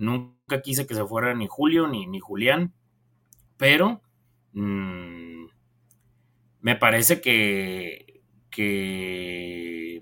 [0.00, 2.74] nunca quise que se fuera ni Julio ni, ni Julián.
[3.56, 4.02] Pero
[4.52, 5.46] mmm,
[6.60, 10.00] me parece que, que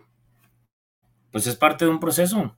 [1.30, 2.56] pues es parte de un proceso.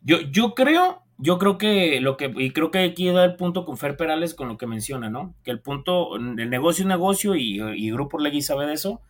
[0.00, 3.64] Yo, yo creo yo creo que lo que, y creo que aquí da el punto
[3.64, 5.34] con Fer Perales con lo que menciona, ¿no?
[5.44, 9.00] Que el punto, el negocio es negocio y, y Grupo Legui sabe de eso,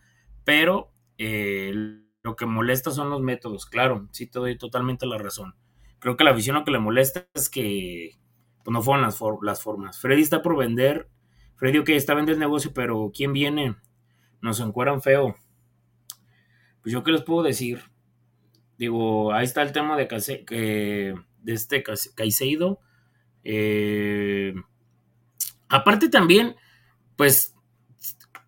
[0.43, 1.73] pero eh,
[2.21, 5.55] lo que molesta son los métodos, claro, sí te doy totalmente la razón.
[6.05, 8.11] Creo que la visión lo que le molesta es que
[8.63, 9.99] pues, no fueron las, las formas.
[9.99, 11.09] Freddy está por vender,
[11.55, 13.75] Freddy, ok, está vendiendo el negocio, pero ¿quién viene?
[14.39, 15.35] Nos encueran feo.
[16.83, 17.81] Pues yo qué les puedo decir.
[18.77, 22.81] Digo, ahí está el tema de que de este Caicedo.
[23.43, 24.53] Eh,
[25.69, 26.55] aparte también,
[27.15, 27.55] pues,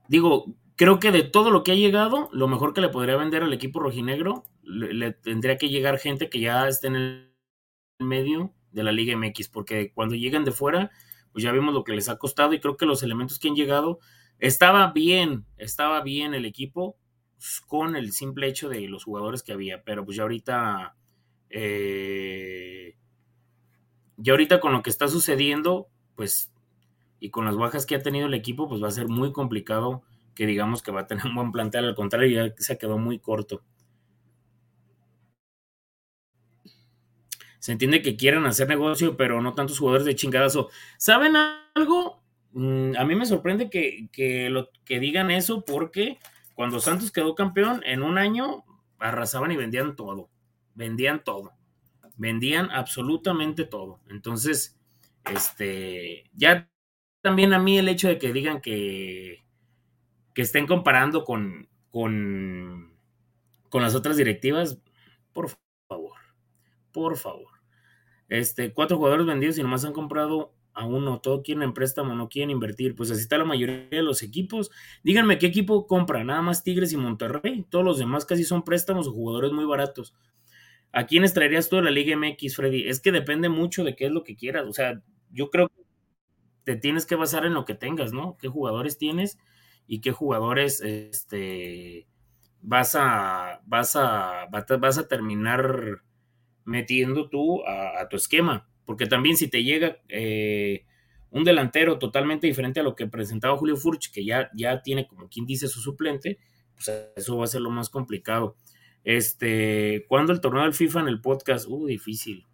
[0.08, 3.42] digo, creo que de todo lo que ha llegado, lo mejor que le podría vender
[3.42, 7.27] al equipo rojinegro, le, tendría que llegar gente que ya esté en el
[8.00, 10.92] medio de la Liga MX, porque cuando llegan de fuera,
[11.32, 13.56] pues ya vimos lo que les ha costado y creo que los elementos que han
[13.56, 14.00] llegado,
[14.40, 16.98] estaba bien, estaba bien el equipo
[17.68, 20.96] con el simple hecho de los jugadores que había, pero pues ya ahorita
[21.50, 22.96] eh,
[24.24, 26.52] y ahorita con lo que está sucediendo, pues,
[27.20, 30.04] y con las bajas que ha tenido el equipo, pues va a ser muy complicado
[30.36, 33.20] que digamos que va a tener un buen plantel, al contrario, ya se quedó muy
[33.20, 33.64] corto.
[37.68, 40.70] Se entiende que quieren hacer negocio, pero no tantos jugadores de chingadazo.
[40.98, 41.36] ¿Saben
[41.76, 42.24] algo?
[42.54, 46.18] Mm, a mí me sorprende que, que, digan eso porque
[46.56, 48.64] cuando Santos quedó campeón, en un año
[49.00, 50.30] arrasaban y vendían todo
[50.76, 51.52] vendían todo,
[52.16, 54.00] vendían absolutamente todo.
[54.10, 54.80] Entonces,
[55.30, 56.72] este, ya
[57.20, 59.44] también a mí el hecho de que digan que,
[60.34, 62.94] que estén comparando con, con,
[63.68, 64.80] con las otras directivas,
[65.34, 65.50] por
[65.90, 66.16] favor,
[66.94, 67.57] por favor.
[68.30, 72.30] Este, cuatro jugadores vendidos y nomás han comprado a uno, todo quieren en préstamo, no
[72.30, 74.70] quieren invertir, pues así está la mayoría de los equipos.
[75.04, 79.08] Díganme qué equipo compra, nada más Tigres y Monterrey, todos los demás casi son préstamos
[79.08, 80.14] o jugadores muy baratos.
[80.92, 82.88] ¿A quiénes traerías tú de la Liga MX, Freddy?
[82.88, 84.66] Es que depende mucho de qué es lo que quieras.
[84.68, 85.84] O sea, yo creo que
[86.64, 88.38] te tienes que basar en lo que tengas, ¿no?
[88.38, 89.38] ¿Qué jugadores tienes
[89.88, 92.08] y qué jugadores este,
[92.62, 96.02] vas, a, vas, a, vas a terminar
[96.68, 98.70] metiendo tú a, tu esquema?
[98.86, 100.86] Porque también si te llega eh,
[101.32, 105.28] un delantero totalmente diferente a lo que presentaba Julio Furch, que ya, ya tiene como
[105.30, 106.38] quien dice su suplente,
[106.76, 108.56] pues eso va a ser lo más complicado.
[109.04, 111.68] Este, ¿cuándo el torneo del FIFA en el podcast?
[111.68, 112.46] Uh, difícil.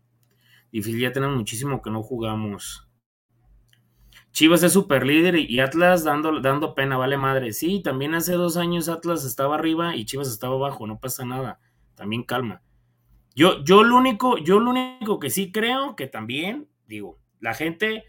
[0.72, 2.88] Difícil, ya tenemos muchísimo que no jugamos.
[4.32, 7.54] Chivas es super líder y Atlas dando, dando pena, vale madre.
[7.54, 11.60] Sí, también hace dos años Atlas estaba arriba y Chivas estaba abajo, no pasa nada.
[11.96, 12.64] También calma.
[13.36, 18.04] Yo, yo lo único, yo lo único que sí creo que también, digo, la gente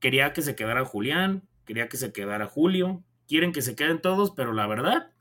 [0.00, 4.32] quería que se quedara Julián, quería que se quedara Julio, quieren que se queden todos,
[4.32, 5.12] pero la verdad,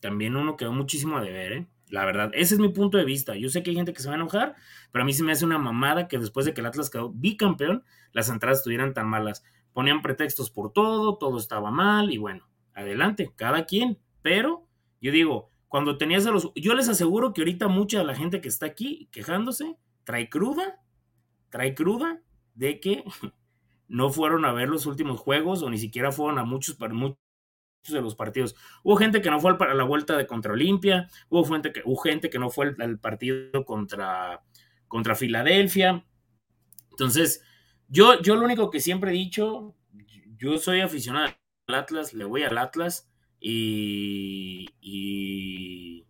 [0.00, 1.66] también uno quedó muchísimo a deber, ¿eh?
[1.88, 3.36] La verdad, ese es mi punto de vista.
[3.36, 4.56] Yo sé que hay gente que se va a enojar,
[4.90, 7.10] pero a mí se me hace una mamada que después de que el Atlas quedó
[7.10, 9.44] bicampeón, las entradas estuvieran tan malas.
[9.74, 13.98] Ponían pretextos por todo, todo estaba mal y bueno, adelante, cada quien.
[14.22, 14.66] Pero
[15.02, 16.52] yo digo, cuando tenías a los...
[16.54, 20.82] Yo les aseguro que ahorita mucha de la gente que está aquí quejándose trae cruda,
[21.48, 22.20] trae cruda
[22.54, 23.02] de que
[23.88, 27.16] no fueron a ver los últimos juegos o ni siquiera fueron a muchos, muchos
[27.88, 28.54] de los partidos.
[28.82, 31.96] Hubo gente que no fue a la vuelta de contra Olimpia, hubo gente que, hubo
[31.96, 34.42] gente que no fue al, partido contra,
[34.88, 36.04] contra Filadelfia.
[36.90, 37.42] Entonces,
[37.88, 39.74] yo, yo lo único que siempre he dicho,
[40.36, 41.34] yo soy aficionado
[41.68, 43.10] al Atlas, le voy al Atlas
[43.44, 46.06] y, y,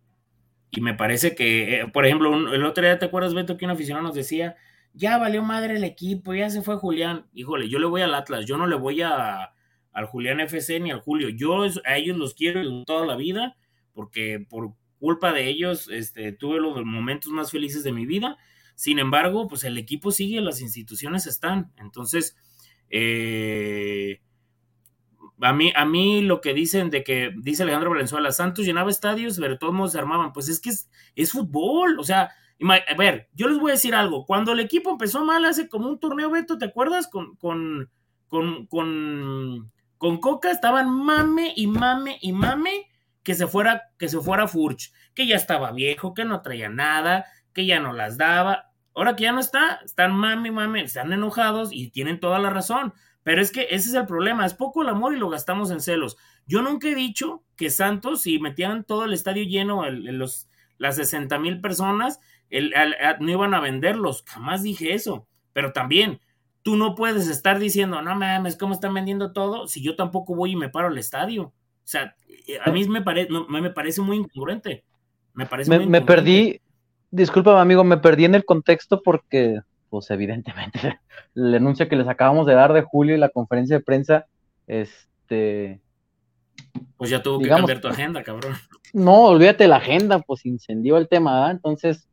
[0.81, 4.05] me parece que, eh, por ejemplo, el otro día, ¿te acuerdas, Beto, que un aficionado
[4.05, 4.55] nos decía,
[4.93, 7.25] ya valió madre el equipo, ya se fue Julián?
[7.33, 9.53] Híjole, yo le voy al Atlas, yo no le voy a
[9.93, 11.29] al Julián FC ni al Julio.
[11.29, 13.55] Yo a ellos los quiero toda la vida
[13.93, 18.37] porque por culpa de ellos este, tuve los momentos más felices de mi vida.
[18.75, 21.71] Sin embargo, pues el equipo sigue, las instituciones están.
[21.77, 22.35] Entonces,
[22.89, 24.21] eh,
[25.41, 29.39] a, mí, a mí lo que dicen de que, dice Alejandro Valenzuela, Santos llenaba estadios,
[29.71, 30.33] modos se armaban.
[30.33, 31.99] Pues es que es, es fútbol.
[31.99, 34.25] O sea, a ver, yo les voy a decir algo.
[34.25, 37.07] Cuando el equipo empezó mal hace como un torneo, Beto, ¿te acuerdas?
[37.07, 37.89] Con, con,
[38.27, 39.71] con, con
[40.03, 42.89] con Coca estaban mame y mame y mame
[43.23, 47.25] que se fuera, que se fuera Furch, que ya estaba viejo, que no traía nada,
[47.53, 48.69] que ya no las daba.
[48.93, 52.93] Ahora que ya no está, están mame mame, están enojados y tienen toda la razón.
[53.23, 55.79] Pero es que ese es el problema, es poco el amor y lo gastamos en
[55.79, 56.17] celos.
[56.45, 61.39] Yo nunca he dicho que Santos, si metían todo el estadio lleno, los, las 60
[61.39, 62.19] mil personas,
[62.51, 64.23] no iban a venderlos.
[64.27, 65.27] Jamás dije eso.
[65.53, 66.19] Pero también,
[66.63, 69.67] tú no puedes estar diciendo, no mames, ¿cómo están vendiendo todo?
[69.67, 71.43] Si yo tampoco voy y me paro al estadio.
[71.43, 71.53] O
[71.85, 72.15] sea,
[72.47, 74.83] eh, a mí me, me parece muy incongruente.
[75.33, 76.61] Me parece me, perdí,
[77.09, 79.59] disculpa amigo, me perdí en el contexto porque,
[79.93, 80.99] pues evidentemente,
[81.35, 84.25] el anuncio que les acabamos de dar de Julio y la conferencia de prensa,
[84.65, 85.81] este...
[86.97, 88.55] Pues ya tuvo que cambiar tu agenda, cabrón.
[88.91, 92.09] No, olvídate la agenda, pues incendió el tema, Entonces,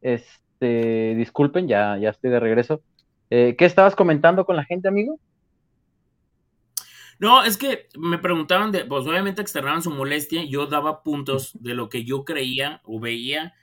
[0.00, 2.82] este, disculpen, ya, ya estoy de regreso.
[3.30, 5.18] Eh, ¿Qué estabas comentando con la gente, amigo?
[7.18, 11.74] No, es que me preguntaban, de, pues obviamente externaban su molestia, yo daba puntos de
[11.74, 13.54] lo que yo creía o veía.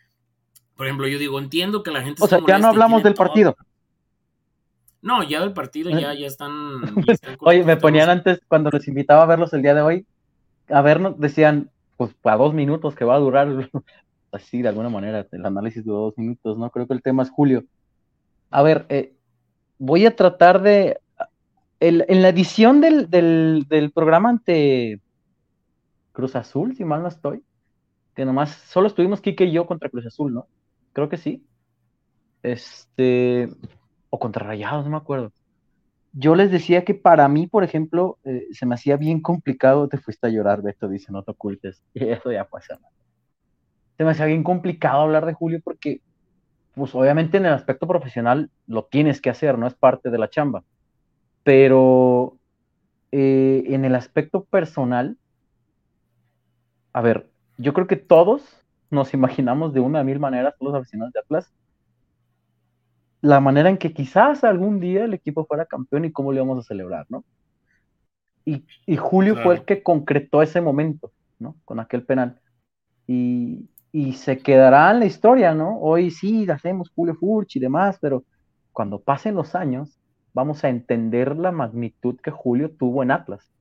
[0.75, 2.23] Por ejemplo, yo digo, entiendo que la gente...
[2.23, 3.55] O sea, ya no hablamos del partido.
[5.01, 6.81] No, ya del partido ya, ya están...
[7.39, 10.05] Oye, me ponían antes, cuando les invitaba a verlos el día de hoy,
[10.69, 13.47] a vernos, decían, pues a dos minutos que va a durar,
[14.31, 16.69] así de alguna manera, el análisis duró dos minutos, ¿no?
[16.69, 17.63] Creo que el tema es Julio.
[18.49, 19.13] A ver, eh,
[19.77, 20.99] voy a tratar de.
[21.79, 24.99] en la edición del, programa ante
[26.11, 27.43] Cruz Azul, si mal no estoy,
[28.15, 30.47] que nomás solo estuvimos Kike y yo contra Cruz Azul, ¿no?
[30.93, 31.45] Creo que sí.
[32.43, 33.49] Este.
[34.09, 35.31] O contra Rayados, no me acuerdo.
[36.13, 39.87] Yo les decía que para mí, por ejemplo, eh, se me hacía bien complicado.
[39.87, 41.83] Te fuiste a llorar, Beto, dice, no te ocultes.
[41.93, 42.79] Y eso ya pasa.
[43.97, 46.01] Se me hacía bien complicado hablar de Julio porque
[46.73, 50.29] pues obviamente en el aspecto profesional lo tienes que hacer, no es parte de la
[50.29, 50.63] chamba.
[51.43, 52.37] Pero
[53.11, 55.17] eh, en el aspecto personal,
[56.93, 58.60] a ver, yo creo que todos
[58.91, 61.51] nos imaginamos de una mil maneras, todos los aficionados de Atlas,
[63.21, 66.59] la manera en que quizás algún día el equipo fuera campeón y cómo le íbamos
[66.59, 67.23] a celebrar, ¿no?
[68.43, 68.65] Y,
[68.97, 71.55] Julio fue el que concretó ese momento, ¿no?
[71.63, 72.39] Con aquel penal.
[73.07, 75.77] Y, y se quedará en la historia, ¿no?
[75.79, 78.23] Hoy sí hacemos Julio Furch y demás, pero
[78.71, 79.99] cuando pasen los años
[80.33, 83.51] vamos a entender la magnitud que Julio tuvo en Atlas.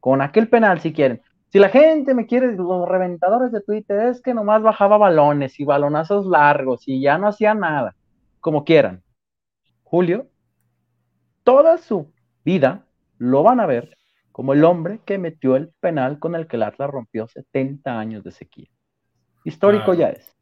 [0.00, 1.20] Con aquel penal, si quieren.
[1.48, 5.64] Si la gente me quiere, los reventadores de Twitter, es que nomás bajaba balones y
[5.64, 7.94] balonazos largos y ya no hacía nada,
[8.40, 9.02] como quieran.
[9.84, 10.28] Julio,
[11.44, 12.12] toda su
[12.44, 12.86] vida
[13.18, 13.96] lo van a ver
[14.32, 18.22] como el hombre que metió el penal con el que el Atlas rompió 70 años
[18.22, 18.68] de sequía.
[19.44, 20.36] Histórico ya es.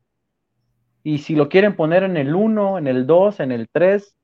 [1.05, 4.17] Y si lo quieren poner en el 1, en el 2, en el 3,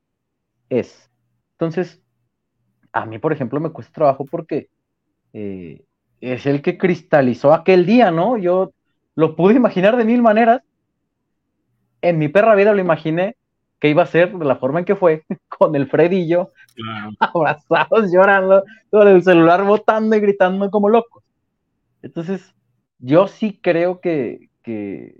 [0.69, 1.09] es.
[1.51, 2.03] Entonces,
[2.91, 4.69] a mí, por ejemplo, me cuesta trabajo porque
[5.31, 5.85] eh,
[6.21, 8.37] es el que cristalizó aquel día, ¿no?
[8.37, 8.71] Yo
[9.15, 10.61] lo pude imaginar de mil maneras.
[12.01, 13.35] En mi perra vida lo imaginé
[13.79, 16.51] que iba a ser de la forma en que fue, con el Fredillo,
[17.19, 21.23] abrazados, llorando, con el celular botando y gritando como locos.
[22.03, 22.53] Entonces,
[22.99, 25.19] yo sí creo que, que,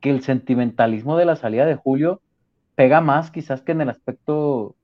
[0.00, 2.20] que el sentimentalismo de la salida de Julio
[2.74, 4.74] pega más quizás que en el aspecto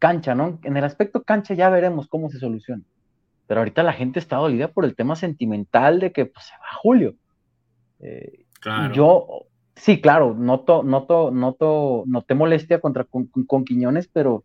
[0.00, 0.58] cancha, ¿no?
[0.64, 2.82] En el aspecto cancha ya veremos cómo se soluciona.
[3.46, 6.78] Pero ahorita la gente está dolida por el tema sentimental de que pues, se va
[6.80, 7.14] Julio.
[8.00, 8.44] Eh,
[8.92, 14.44] yo, sí, claro, noto, noto, noto, noté molestia contra con, Quiñones, pero,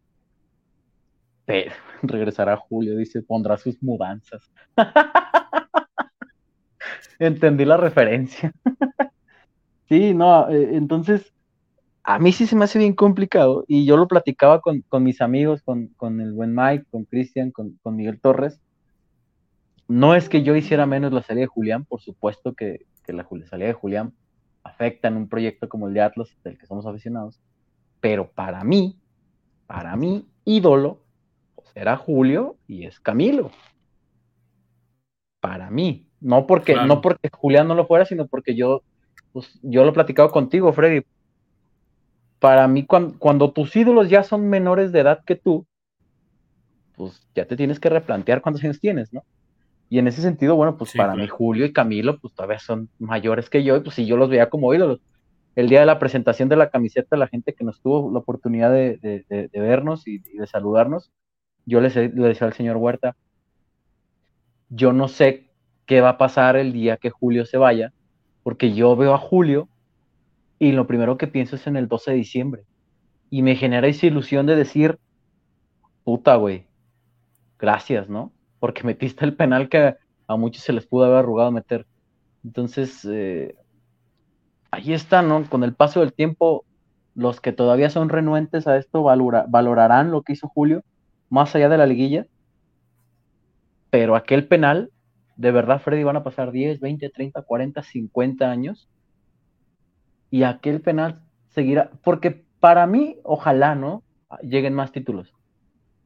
[1.45, 4.51] pero regresará Julio, dice, pondrá sus mudanzas.
[7.19, 8.51] Entendí la referencia.
[9.89, 11.33] sí, no, eh, entonces
[12.03, 15.61] a mí sí se me hace bien complicado y yo lo platicaba con, mis amigos,
[15.61, 18.59] con, el buen Mike, con Cristian, con, Miguel Torres.
[19.89, 23.67] No es que yo hiciera menos la salida de Julián, por supuesto que, la salida
[23.67, 24.13] de Julián
[24.63, 27.41] afecta en un proyecto como el de Atlas, del que somos aficionados,
[27.99, 28.97] pero para mí,
[29.65, 31.01] para mí, ídolo,
[31.55, 33.51] pues era Julio y es Camilo.
[35.39, 38.83] Para mí, no porque, no porque Julián no lo fuera, sino porque yo,
[39.33, 41.03] pues, yo lo he platicado contigo, Freddy
[42.39, 45.67] para mí, cuando, tus ídolos ya son menores de edad que tú,
[46.95, 49.23] pues ya te tienes que replantear cuántos años tienes, ¿no?
[49.89, 53.49] Y en ese sentido, bueno, pues para mí Julio y Camilo, pues todavía son mayores
[53.49, 55.01] que yo, y pues si yo los veía como ídolos.
[55.55, 58.71] El día de la presentación de la camiseta, la gente que nos tuvo la oportunidad
[58.71, 61.11] de, vernos y, de saludarnos,
[61.65, 63.15] yo le decía al señor Huerta,
[64.69, 65.49] yo no sé
[65.87, 67.91] qué va a pasar el día que Julio se vaya,
[68.43, 69.67] porque yo veo a Julio
[70.59, 72.63] y lo primero que pienso es en el 12 de diciembre.
[73.31, 74.99] Y me genera esa ilusión de decir,
[76.03, 76.65] puta, güey,
[77.57, 78.31] gracias, ¿no?
[78.59, 79.95] Porque metiste el penal que
[80.27, 81.85] a muchos se les pudo haber arrugado meter.
[82.43, 83.55] Entonces, eh,
[84.71, 85.43] ahí está, ¿no?
[85.49, 86.65] Con el paso del tiempo,
[87.15, 90.83] los que todavía son renuentes a esto valorarán lo que hizo Julio,
[91.29, 92.27] más allá de la liguilla.
[93.89, 94.91] Pero aquel penal,
[95.35, 98.87] de verdad, Freddy, van a pasar 10, 20, 30, 40, 50 años
[100.31, 104.03] y aquel penal seguirá, porque para mí, ojalá, ¿no?
[104.43, 105.33] Lleguen más títulos.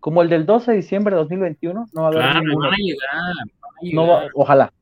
[0.03, 3.81] Como el del 12 de diciembre de 2021, no va a haber claro, Van a
[3.81, 4.73] llegar, ojalá.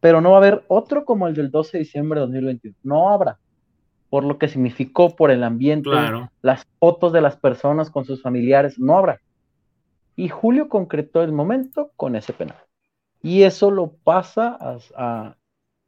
[0.00, 2.76] Pero no va a haber otro como el del 12 de diciembre de 2021.
[2.82, 3.38] No habrá.
[4.10, 5.90] Por lo que significó, por el ambiente,
[6.42, 9.20] las fotos de las personas con sus familiares, no habrá.
[10.16, 12.58] Y Julio concretó el momento con ese penal.
[13.22, 15.36] Y eso lo pasa a,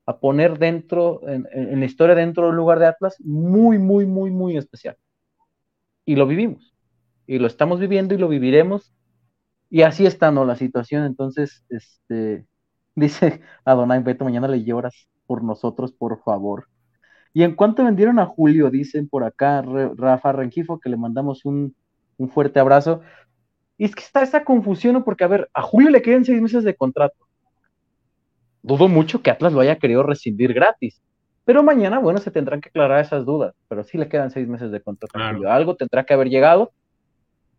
[0.06, 4.56] a poner dentro, en, la historia dentro del lugar de Atlas, muy, muy, muy, muy
[4.56, 4.96] especial.
[6.04, 6.72] Y lo vivimos.
[7.30, 8.92] Y lo estamos viviendo y lo viviremos.
[9.68, 10.44] Y así está, ¿no?
[10.44, 11.04] La situación.
[11.04, 12.46] Entonces, este,
[12.94, 16.66] dice Adonai Beto, mañana le lloras por nosotros, por favor.
[17.32, 21.76] Y en cuanto vendieron a Julio, dicen por acá Rafa Rengifo, que le mandamos un,
[22.16, 23.02] un fuerte abrazo.
[23.78, 26.64] Y es que está esa confusión, porque a ver, a Julio le quedan seis meses
[26.64, 27.30] de contrato
[28.62, 31.02] dudo mucho que Atlas lo haya querido rescindir gratis.
[31.44, 33.54] Pero mañana, bueno, se tendrán que aclarar esas dudas.
[33.68, 35.18] Pero sí le quedan seis meses de contrato.
[35.48, 36.72] Algo tendrá que haber llegado.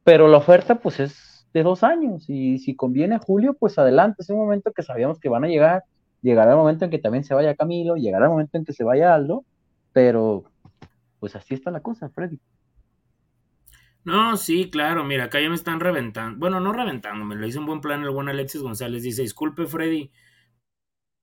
[0.03, 2.29] Pero la oferta, pues, es de dos años.
[2.29, 4.23] Y si conviene a Julio, pues adelante.
[4.23, 5.83] Es un momento que sabíamos que van a llegar.
[6.21, 7.95] Llegará el momento en que también se vaya Camilo.
[7.95, 9.45] Llegará el momento en que se vaya Aldo.
[9.93, 10.43] Pero,
[11.19, 12.39] pues así está la cosa, Freddy.
[14.03, 16.39] No, sí, claro, mira, acá ya me están reventando.
[16.39, 19.03] Bueno, no reventando, me lo hizo un buen plan el buen Alexis González.
[19.03, 20.11] Dice, disculpe, Freddy,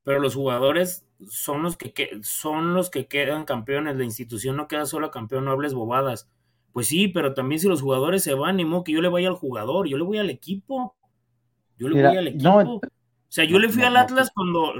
[0.04, 4.86] pero los jugadores son los que, son los que quedan campeones, la institución no queda
[4.86, 6.30] solo campeón, no hables bobadas.
[6.72, 9.28] Pues sí, pero también si los jugadores se van, ni modo que yo le vaya
[9.28, 10.96] al jugador, yo le voy al equipo.
[11.76, 12.76] Yo le voy al equipo.
[12.76, 12.80] o
[13.28, 14.74] sea, yo le fui al Atlas cuando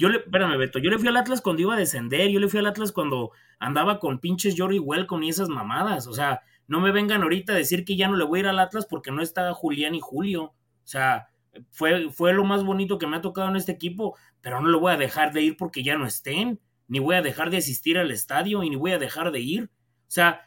[0.00, 2.48] yo le, espérame, Beto, yo le fui al Atlas cuando iba a descender, yo le
[2.48, 6.06] fui al Atlas cuando andaba con pinches Jory Welcome y esas mamadas.
[6.06, 8.48] O sea, no me vengan ahorita a decir que ya no le voy a ir
[8.48, 10.44] al Atlas porque no está Julián y Julio.
[10.44, 10.54] O
[10.84, 11.28] sea,
[11.70, 14.80] fue, fue lo más bonito que me ha tocado en este equipo, pero no lo
[14.80, 17.98] voy a dejar de ir porque ya no estén, ni voy a dejar de asistir
[17.98, 19.64] al estadio y ni voy a dejar de ir.
[19.64, 19.68] O
[20.06, 20.40] sea,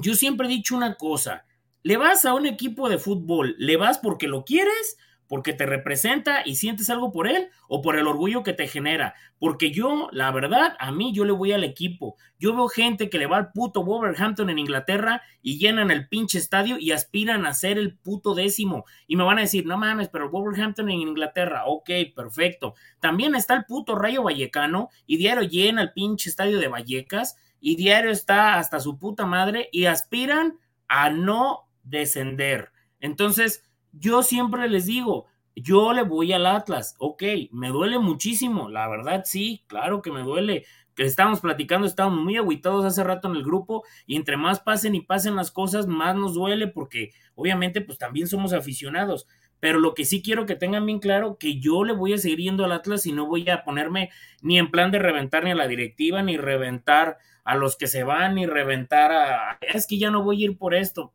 [0.00, 1.44] yo siempre he dicho una cosa,
[1.82, 4.96] le vas a un equipo de fútbol, le vas porque lo quieres
[5.30, 9.14] porque te representa y sientes algo por él o por el orgullo que te genera.
[9.38, 12.16] Porque yo, la verdad, a mí yo le voy al equipo.
[12.36, 16.36] Yo veo gente que le va al puto Wolverhampton en Inglaterra y llenan el pinche
[16.36, 18.86] estadio y aspiran a ser el puto décimo.
[19.06, 22.74] Y me van a decir, no mames, pero Wolverhampton en Inglaterra, ok, perfecto.
[22.98, 27.76] También está el puto Rayo Vallecano y diario llena el pinche estadio de Vallecas y
[27.76, 30.58] diario está hasta su puta madre y aspiran
[30.88, 37.68] a no descender Entonces, yo siempre les digo, yo le voy al Atlas, ok, me
[37.68, 40.64] duele muchísimo, la verdad sí, claro que me duele.
[40.94, 44.94] Que estábamos platicando, estábamos muy aguitados hace rato en el grupo y entre más pasen
[44.94, 49.26] y pasen las cosas, más nos duele porque obviamente pues también somos aficionados.
[49.60, 52.38] Pero lo que sí quiero que tengan bien claro, que yo le voy a seguir
[52.38, 54.10] yendo al Atlas y no voy a ponerme
[54.42, 58.02] ni en plan de reventar ni a la directiva, ni reventar a los que se
[58.02, 59.58] van, ni reventar a...
[59.60, 61.12] Es que ya no voy a ir por esto.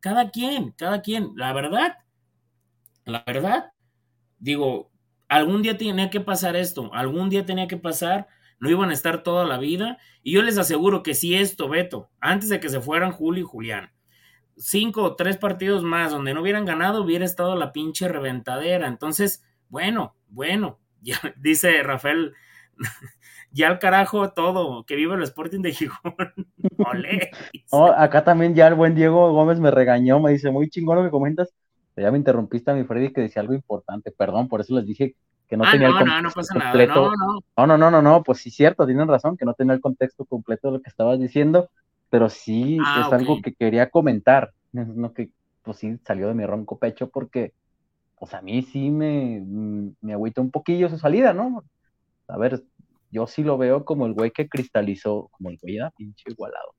[0.00, 1.98] Cada quien, cada quien, la verdad,
[3.04, 3.72] la verdad,
[4.38, 4.90] digo,
[5.28, 8.28] algún día tenía que pasar esto, algún día tenía que pasar,
[8.60, 12.10] no iban a estar toda la vida, y yo les aseguro que si esto, Beto,
[12.20, 13.90] antes de que se fueran Julio y Julián,
[14.58, 18.88] cinco o tres partidos más donde no hubieran ganado, hubiera estado la pinche reventadera.
[18.88, 22.34] Entonces, bueno, bueno, ya dice Rafael,
[23.52, 26.14] ya al carajo todo, que vive el Sporting de Gijón.
[26.78, 27.30] Olé.
[27.96, 31.10] acá también ya el buen Diego Gómez me regañó, me dice, muy chingón lo que
[31.10, 31.52] comentas.
[31.96, 35.16] Ya me interrumpiste a mi Freddy que decía algo importante, perdón, por eso les dije
[35.48, 37.10] que no ah, tenía no, el no, no pasa completo.
[37.10, 37.12] Nada.
[37.56, 37.76] No, no.
[37.76, 40.74] no, no, no, pues sí, cierto, tienen razón, que no tenía el contexto completo de
[40.74, 41.70] lo que estabas diciendo
[42.10, 45.30] pero sí ah, es algo que quería comentar, no que
[45.62, 47.52] pues sí salió de mi ronco pecho porque
[48.18, 51.64] pues a mí sí me, mm, me agüita un poquillo su salida, ¿no?
[52.26, 52.62] A ver,
[53.10, 56.74] yo sí lo veo como el güey que cristalizó, como el güey era pinche igualado.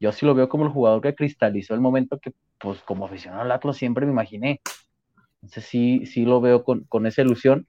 [0.00, 3.42] Yo sí lo veo como el jugador que cristalizó el momento que, pues como aficionado
[3.42, 4.60] al Atlas siempre me imaginé.
[5.42, 7.66] Entonces sí, sí lo veo con, con esa ilusión.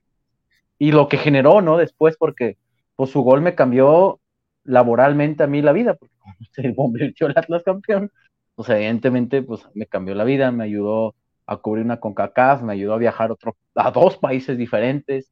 [0.79, 1.77] Y lo que generó, ¿no?
[1.77, 2.57] Después, porque
[2.95, 4.20] pues su gol me cambió
[4.63, 6.13] laboralmente a mí la vida, porque
[6.51, 8.11] se convirtió el Atlas campeón,
[8.55, 12.93] pues evidentemente pues me cambió la vida, me ayudó a cubrir una CONCACAF, me ayudó
[12.93, 15.31] a viajar otro, a dos países diferentes.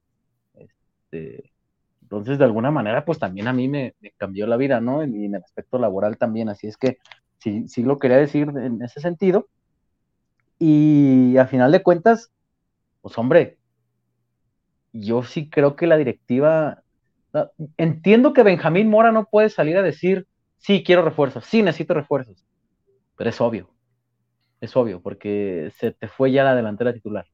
[0.56, 1.52] Este,
[2.02, 5.04] entonces, de alguna manera, pues también a mí me, cambió la vida, ¿no?
[5.04, 6.98] En el aspecto laboral también, así es que
[7.38, 9.48] sí, sí lo quería decir en ese sentido.
[10.58, 12.32] Y a final de cuentas,
[13.02, 13.60] pues hombre,
[14.92, 16.84] yo sí creo que la directiva
[17.78, 20.28] Entiendo que Benjamín Mora no puede salir a decir,
[20.58, 22.46] sí, quiero refuerzos, sí, necesito refuerzos,
[23.16, 23.70] pero es obvio,
[24.62, 27.26] es obvio, porque se te fue ya la delantera titular.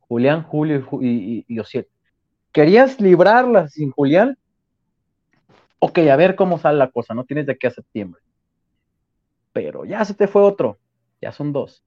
[0.00, 1.62] Julián, Julio y, y,
[2.50, 4.36] ¿Querías librarla sin Julián?
[5.78, 8.20] Ok, a ver cómo sale la cosa, no tienes de qué a septiembre.
[9.52, 10.78] Pero ya se te fue otro,
[11.20, 11.82] ya son dos.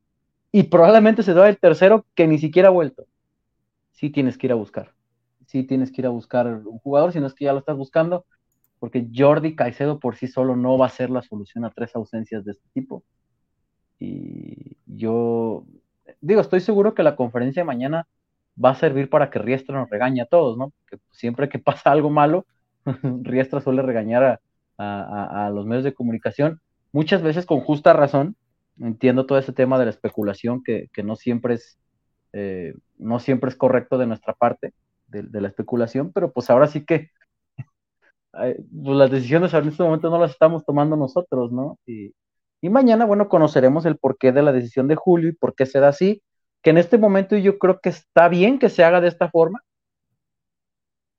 [0.51, 3.05] Y probablemente se da el tercero que ni siquiera ha vuelto.
[3.91, 4.94] Sí tienes que ir a buscar
[5.55, 7.77] sí tienes que ir a buscar un jugador, si no es que ya lo estás
[7.77, 8.25] buscando,
[8.77, 12.43] porque Jordi Caicedo por sí solo no va a ser la solución a tres ausencias
[12.43, 13.03] de este tipo.
[13.97, 15.63] Y yo
[16.19, 18.05] digo, estoy seguro que la conferencia de mañana
[18.63, 20.71] va a servir para que Riestra nos regañe a todos, ¿no?
[20.71, 22.45] Porque siempre que pasa algo malo,
[23.23, 24.41] Riestra suele regañar
[24.77, 26.59] a, los medios de comunicación,
[26.91, 28.35] muchas veces con justa razón.
[28.77, 31.79] Entiendo todo ese tema de la especulación que, no siempre es
[32.33, 34.73] eh, no siempre es correcto de nuestra parte,
[35.23, 37.09] de, la especulación, pero pues ahora sí que
[38.33, 41.79] pues las decisiones en este momento no las estamos tomando nosotros, ¿no?
[41.85, 42.13] Y,
[42.61, 45.89] mañana, bueno, conoceremos el porqué de la decisión de Julio y por qué se da
[45.89, 46.23] así,
[46.63, 49.61] que en este momento yo creo que está bien que se haga de esta forma,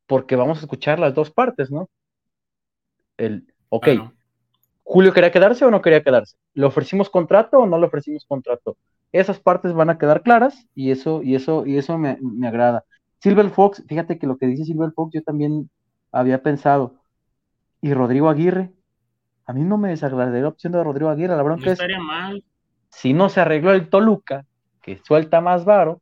[0.09, 1.89] porque vamos a escuchar las dos partes, ¿no?
[3.17, 3.89] El, ok,
[4.83, 8.77] Julio quería quedarse o no quería quedarse, ¿le ofrecimos contrato o no le ofrecimos contrato?
[9.13, 12.85] Esas partes van a quedar claras y eso, y eso, y eso me, me agrada.
[13.19, 15.71] Silver Fox, fíjate que lo que dice Silver Fox yo también
[16.13, 16.95] había pensado.
[17.81, 18.73] Y Rodrigo Aguirre,
[19.47, 21.79] a mí no me desagradaría la opción de Rodrigo Aguirre, la que es.
[22.01, 22.45] mal.
[22.91, 24.47] Si no se arregló el Toluca,
[24.83, 26.01] que suelta más varo,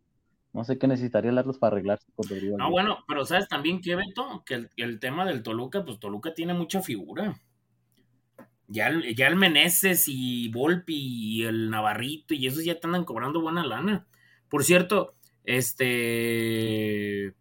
[0.53, 3.81] no sé qué necesitaría el Atlas para arreglarse con Rodrigo No, bueno, pero sabes también
[3.81, 7.35] que Beto, que el, tema del Toluca, pues Toluca tiene mucha figura.
[8.69, 13.05] Ya el, ya el Meneses y Volpi y el Navarrito y esos ya te andan
[13.05, 14.07] cobrando buena lana.
[14.49, 17.35] Por cierto, este.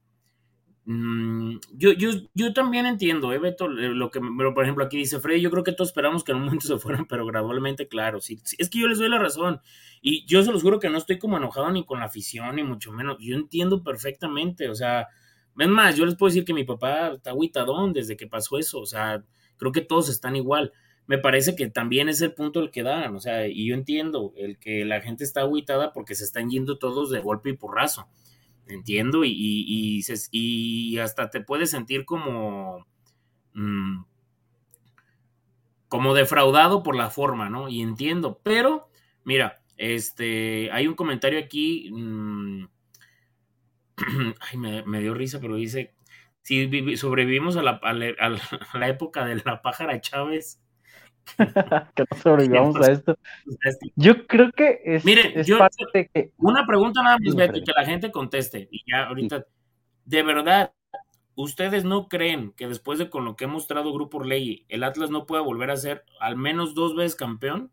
[0.86, 3.68] Mm, yo, yo, yo también entiendo, ¿eh, Beto?
[3.70, 6.40] Lo que, pero por ejemplo, aquí dice Freddy, yo creo que todos esperamos que en
[6.40, 9.62] un momento se fueran, pero gradualmente, claro, sí, es que yo les doy la razón.
[10.02, 12.64] Y yo se los juro que no estoy como enojado ni con la afición, ni
[12.64, 13.18] mucho menos.
[13.20, 15.08] Yo entiendo perfectamente, o sea,
[15.58, 18.80] es más, yo les puedo decir que mi papá está aguitadón desde que pasó eso,
[18.82, 19.24] o sea,
[19.58, 20.74] creo que todos están igual
[21.06, 24.34] me parece que también es el punto el que dan, o sea, y yo entiendo
[24.38, 28.08] el que la gente está aguitada porque se están yendo todos de golpe y porrazo,
[28.68, 30.02] entiendo, y, y,
[30.32, 32.88] y, hasta te puedes sentir como,
[33.54, 34.04] mm,
[35.90, 37.68] como defraudado por la forma, ¿no?
[37.68, 38.90] Y entiendo, pero,
[39.26, 42.66] mira, este, hay un comentario aquí, mm,
[44.40, 45.94] ay, me, dio risa, pero dice,
[46.44, 50.63] si sobrevivimos a la, a la época de la pájara Chávez,
[51.96, 53.18] que no sobrevivamos a esto.
[53.96, 55.58] Yo creo que es, Miren, yo,
[56.38, 58.68] una pregunta nada más, Beto, que la gente conteste.
[58.72, 59.46] Y ya ahorita,
[60.06, 60.74] de verdad,
[61.36, 65.10] ¿ustedes no creen que después de con lo que ha mostrado Grupo Orlegui, el Atlas
[65.10, 67.72] no puede volver a ser al menos dos veces campeón?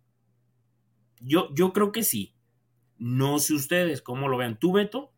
[1.21, 2.35] Yo, yo creo que sí.
[2.97, 4.59] No sé ustedes cómo lo vean.
[4.59, 5.13] ¿Tú, Beto?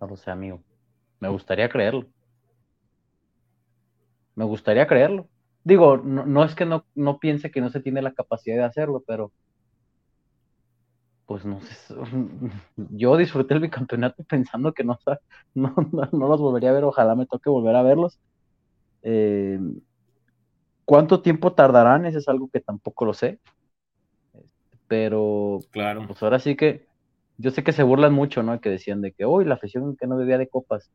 [0.00, 0.62] No lo sé, amigo.
[1.20, 2.06] Me gustaría creerlo.
[4.34, 5.28] Me gustaría creerlo.
[5.64, 9.02] Digo, no, es que no, no, piense que no se tiene la capacidad de hacerlo,
[9.06, 9.32] pero
[11.26, 11.94] pues no sé.
[12.76, 14.98] Yo disfruté el bicampeonato pensando que no,
[15.54, 15.74] no,
[16.12, 16.84] no, los volvería a ver.
[16.84, 18.18] Ojalá me toque volver a verlos.
[19.02, 19.58] Eh,
[20.84, 22.04] ¿Cuánto tiempo tardarán?
[22.04, 23.40] Eso es algo que tampoco lo sé.
[24.86, 26.06] Pero, claro.
[26.06, 26.86] pues ahora sí que
[27.38, 28.60] yo sé que se burlan mucho, ¿no?
[28.60, 30.90] Que decían de que, uy, la afición que no vivía de copas.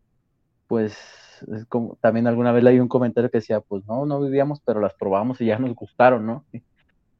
[0.67, 0.95] Pues
[1.43, 4.79] es como, también alguna vez leí un comentario que decía, pues no, no vivíamos, pero
[4.79, 6.45] las probamos y ya nos gustaron, ¿no?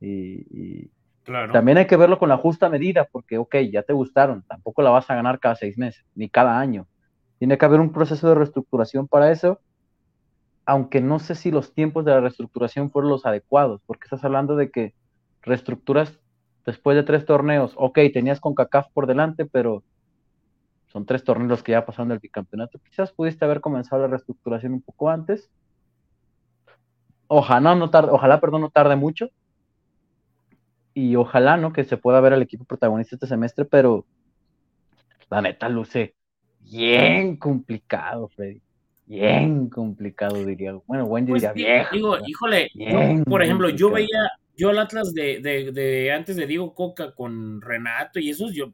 [0.02, 0.90] Y,
[1.26, 1.52] claro.
[1.52, 4.92] también hay que verlo con la justa medida, porque, ok, ya te gustaron, tampoco la
[4.92, 6.88] vas a ganar cada seis meses, ni cada año.
[7.38, 9.60] Tiene que haber un proceso de reestructuración para eso,
[10.66, 14.56] aunque no sé si los tiempos de la reestructuración fueron los adecuados, porque estás hablando
[14.56, 14.94] de que
[15.42, 16.18] reestructuras
[16.66, 19.84] después de tres torneos, ok, tenías con CACAF por delante, pero
[20.92, 22.80] son tres torneos que ya pasaron del bicampeonato.
[22.80, 25.50] Quizás pudiste haber comenzado la reestructuración un poco antes.
[27.28, 29.30] Ojalá no tarde, ojalá, perdón, no tarde mucho.
[30.96, 31.72] Y ojalá, ¿no?
[31.72, 34.06] Que se pueda ver al equipo protagonista este semestre, pero
[35.30, 36.16] la neta luce
[36.60, 38.62] bien complicado, Freddy.
[39.06, 40.74] Bien complicado, diría.
[40.86, 42.70] Bueno, Wendy pues diría Digo, híjole,
[43.26, 48.20] por ejemplo, yo veía, yo al Atlas de, de, antes de Diego Coca con Renato
[48.20, 48.72] y esos, yo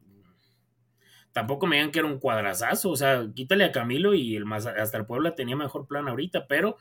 [1.35, 4.65] tampoco me digan que era un cuadrazazo, o sea, quítale a Camilo y el más,
[4.65, 6.77] hasta el Puebla tenía mejor plan ahorita, pero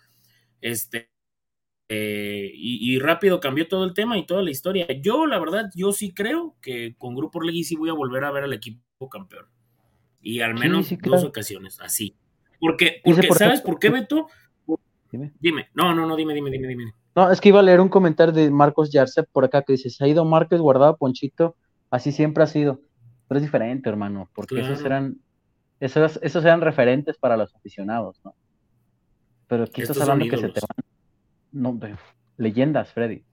[0.60, 1.10] este
[1.88, 4.86] eh, y, rápido cambió todo el tema y toda la historia.
[5.02, 8.30] Yo, la verdad, yo sí creo que con Grupo Orlegui sí voy a volver a
[8.30, 9.46] ver al equipo campeón.
[10.22, 12.16] Y al menos dos ocasiones, así.
[12.60, 14.28] Porque, porque ¿sabes por qué, Beto?
[15.10, 15.32] Dime.
[15.40, 15.68] dime.
[15.74, 16.94] No, no, no, dime, dime, dime, dime.
[17.16, 19.90] No, es que iba a leer un comentario de Marcos Yarcep por acá que dice,
[19.90, 21.56] se ha ido Márquez guardado Ponchito,
[21.90, 22.80] así siempre ha sido.
[23.28, 25.18] Pero es diferente, hermano, porque esos eran,
[25.80, 28.34] esos, esos eran referentes para los aficionados, ¿no?
[29.46, 30.76] Pero aquí estás hablando que se te van,
[31.52, 31.80] no,
[32.36, 33.24] leyendas, Freddy.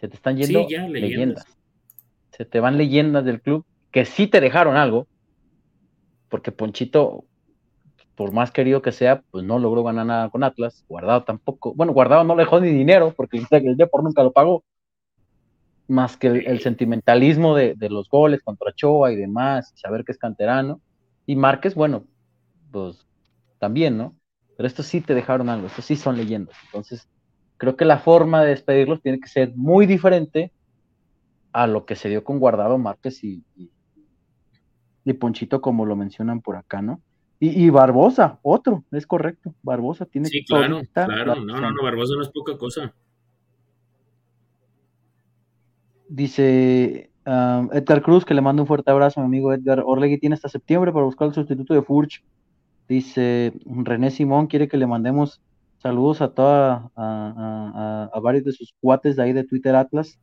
[0.00, 1.44] Se te están yendo leyendas.
[2.32, 5.06] Se te van leyendas del club que sí te dejaron algo,
[6.28, 7.24] porque Ponchito
[8.20, 10.84] por más querido que sea, pues no logró ganar nada con Atlas.
[10.86, 11.72] Guardado tampoco.
[11.72, 14.62] Bueno, Guardado no le dejó ni dinero porque el Depor nunca lo pagó.
[15.90, 20.80] Más que el, sentimentalismo de, los goles contra Choa y demás, saber que es canterano.
[21.26, 22.04] Y Márquez, bueno,
[22.70, 23.06] pues
[23.58, 24.16] también, ¿no?
[24.56, 26.56] Pero estos sí te dejaron algo, estos sí son leyendas.
[26.66, 27.08] Entonces,
[27.56, 30.52] creo que la forma de despedirlos tiene que ser muy diferente
[31.52, 33.42] a lo que se dio con Guardado, Márquez y,
[35.04, 37.00] y Ponchito, como lo mencionan por acá, ¿no?
[37.42, 39.54] Y, Barbosa, otro, es correcto.
[39.62, 41.36] Barbosa tiene Sí, claro, claro.
[41.36, 42.94] No, no, no, Barbosa no es poca cosa.
[46.10, 49.84] Dice Edgar Cruz, que le mando un fuerte abrazo a mi amigo Edgar.
[49.86, 52.24] Orlegui tiene hasta septiembre para buscar el sustituto de Furch.
[52.88, 55.40] Dice René Simón, quiere que le mandemos
[55.78, 60.18] saludos a toda, a, varios de sus cuates de ahí de Twitter Atlas.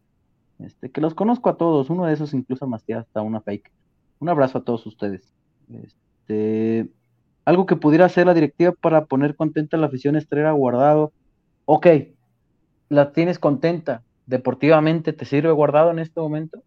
[0.59, 3.71] Este, que los conozco a todos, uno de esos incluso más hasta una fake.
[4.19, 5.33] Un abrazo a todos ustedes.
[5.71, 6.89] Este,
[7.45, 11.13] algo que pudiera hacer la directiva para poner contenta a la afición estrella guardado.
[11.63, 11.87] Ok,
[12.89, 14.03] la tienes contenta.
[14.27, 16.59] Deportivamente, ¿te sirve guardado en este momento?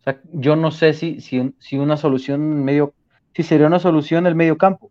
[0.00, 2.94] O sea, yo no sé si, si, una solución medio,
[3.34, 4.90] si sería una solución el medio campo.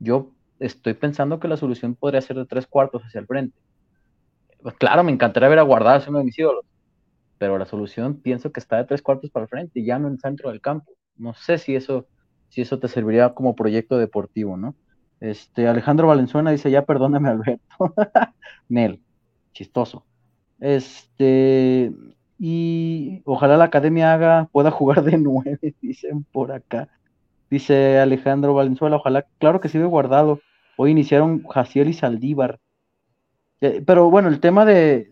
[0.00, 3.56] Yo estoy pensando que la solución podría ser de tres cuartos hacia el frente.
[4.78, 6.64] Claro, me encantaría ver a guardado, es uno de mis ídolos.
[7.38, 10.08] Pero la solución pienso que está de tres cuartos para el frente y ya no
[10.08, 10.92] en el centro del campo.
[11.16, 12.08] No sé si eso
[12.54, 14.76] si eso te serviría como proyecto deportivo, ¿no?
[15.18, 17.94] Este, Alejandro Valenzuela dice, ya perdóname, Alberto.
[18.68, 19.00] Nel,
[19.54, 20.04] chistoso.
[20.60, 21.90] Este,
[22.38, 26.88] y ojalá la academia haga, pueda jugar de nueve, dicen por acá.
[27.50, 30.40] Dice Alejandro Valenzuela, ojalá, claro que ve guardado.
[30.76, 32.58] Hoy iniciaron Jaciel y Saldívar.
[33.60, 35.08] Eh, pero bueno, el tema de,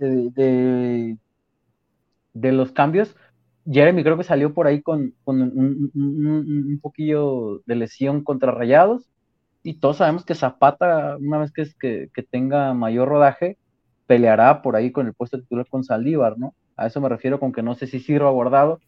[2.34, 3.16] de, los cambios,
[3.70, 9.08] Jeremy creo que salió por ahí con, un, poquillo de lesión contra Rayados.
[9.62, 13.56] Y todos sabemos que Zapata, una vez que, que, tenga mayor rodaje,
[14.06, 16.54] peleará por ahí con el puesto titular con Saldívar, ¿no?
[16.76, 18.80] A eso me refiero con que no sé si sirva guardado.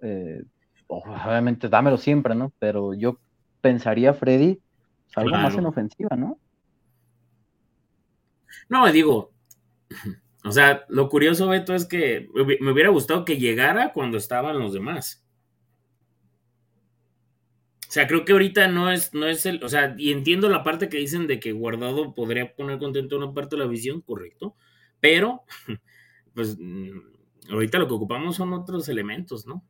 [0.00, 0.42] Eh,
[0.86, 2.52] obviamente dámelo siempre, ¿no?
[2.58, 3.18] Pero yo
[3.60, 4.60] pensaría, Freddy,
[5.14, 6.38] algo más en ofensiva, ¿no?
[8.68, 9.32] No, digo,
[10.44, 12.28] o sea, lo curioso, Beto, es que
[12.60, 15.25] me hubiera gustado que llegara cuando estaban los demás.
[17.88, 20.64] O sea, creo que ahorita no es, no es el, o sea, y entiendo la
[20.64, 24.56] parte que dicen de que Guardado podría poner contento una parte de la visión, correcto,
[25.00, 25.42] pero,
[26.34, 27.00] pues, mm,
[27.50, 29.64] ahorita lo que ocupamos son otros elementos, ¿no?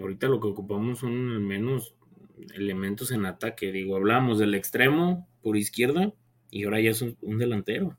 [0.00, 1.94] Ahorita lo que ocupamos son al menos
[2.54, 3.70] elementos en ataque.
[3.72, 6.12] Digo, hablamos del extremo por izquierda
[6.50, 7.96] y ahora ya es un, delantero.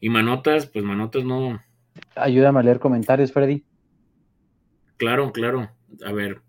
[0.00, 1.60] Y Manotas, pues Manotas no.
[2.14, 3.64] Ayúdame a leer comentarios, Freddy.
[4.96, 5.70] Claro, claro.
[6.04, 6.42] A ver,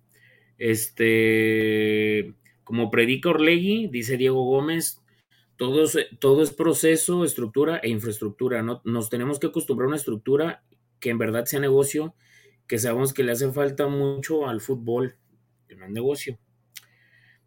[0.57, 2.33] este,
[2.63, 5.01] como predica Orlegui, dice Diego Gómez,
[5.57, 8.61] todo es, todo es proceso, estructura e infraestructura.
[8.63, 8.81] ¿no?
[8.85, 10.63] Nos tenemos que acostumbrar a una estructura
[10.99, 12.15] que en verdad sea negocio,
[12.67, 15.15] que sabemos que le hace falta mucho al fútbol,
[15.67, 16.37] que no es negocio.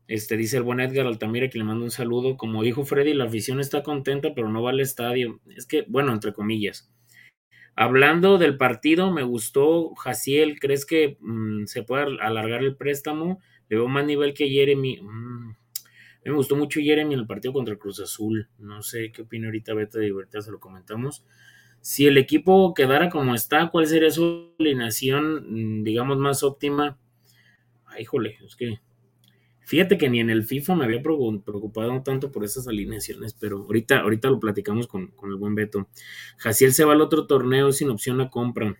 [0.08, 2.36] Este dice el buen Edgar Altamira que le mando un saludo.
[2.36, 5.40] Como dijo Freddy, la afición está contenta, pero no va al estadio.
[5.56, 6.88] Es que, bueno, entre comillas.
[7.76, 10.58] Hablando del partido, me gustó Jaciel.
[10.58, 13.38] ¿Crees que mm, se puede alargar el préstamo?
[13.68, 15.00] Le veo más nivel que Jeremy.
[15.02, 15.54] Mm,
[16.24, 18.48] me gustó mucho Jeremy en el partido contra el Cruz Azul.
[18.58, 21.22] No sé qué opina ahorita Beta de Libertad, se lo comentamos
[21.86, 26.98] si el equipo quedara como está, ¿cuál sería su alineación, mm, digamos, más óptima?
[27.84, 28.80] Ay, híjole, es que
[29.66, 33.98] fíjate que ni en el FIFA me había preocupado tanto por esas alineaciones, pero ahorita,
[33.98, 35.88] ahorita lo platicamos con, el buen Beto.
[36.38, 38.76] Jaciel se va al otro torneo sin opción a compra.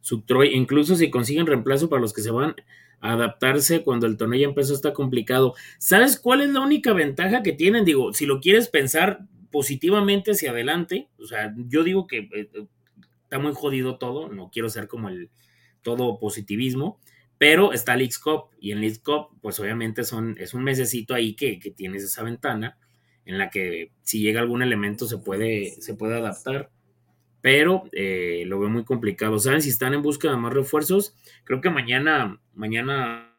[0.00, 2.54] Subtroy, incluso si consiguen reemplazo para los que se van
[3.00, 5.54] a adaptarse cuando el torneo ya empezó está complicado.
[5.78, 7.84] ¿Sabes cuál es la única ventaja que tienen?
[7.84, 11.08] Digo, si lo quieres pensar positivamente hacia adelante.
[11.16, 12.50] O sea, yo digo que eh,
[13.22, 15.30] está muy jodido todo, no quiero ser como el
[15.82, 16.98] todo positivismo,
[17.38, 21.34] pero está League Cup y en League Cup, pues obviamente son, es un mesecito ahí
[21.34, 22.78] que, tienes esa ventana
[23.24, 26.70] en la que si llega algún elemento se puede, se puede adaptar,
[27.40, 29.38] pero eh, lo veo muy complicado.
[29.38, 31.16] ¿Saben si están en busca de más refuerzos?
[31.44, 33.36] Creo que mañana, mañana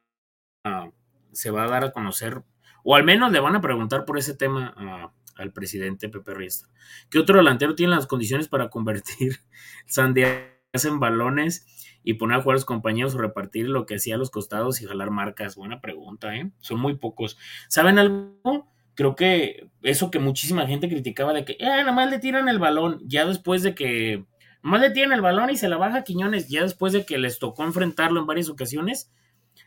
[0.64, 0.90] ah,
[1.32, 2.44] se va a dar a conocer,
[2.84, 6.70] o al menos le van a preguntar por ese tema a al presidente Pepe Riestra.
[7.10, 9.40] ¿Qué otro delantero tiene las condiciones para convertir
[9.86, 11.66] sandías en balones
[12.04, 14.82] y poner a jugar a los compañeros o repartir lo que hacía a los costados
[14.82, 15.56] y jalar marcas?
[15.56, 16.52] Buena pregunta, ¿eh?
[16.60, 17.38] Son muy pocos.
[17.70, 18.68] ¿Saben algo?
[18.96, 22.60] Creo que eso que muchísima gente criticaba de que, eh, nada más le tiran el
[22.60, 24.26] balón, ya después de que,
[24.62, 27.40] más le tiran el balón y se la baja Quiñones, ya después de que les
[27.40, 29.12] tocó enfrentarlo en varias ocasiones,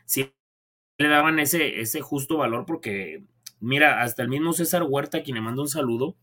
[0.05, 0.31] sí
[0.97, 3.23] le daban ese, ese justo valor porque
[3.59, 6.15] Mira, hasta el mismo César Huerta, quien le manda un saludo,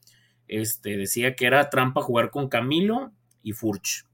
[0.49, 3.13] este, decía que era trampa jugar con Camilo
[3.43, 4.06] y Furch.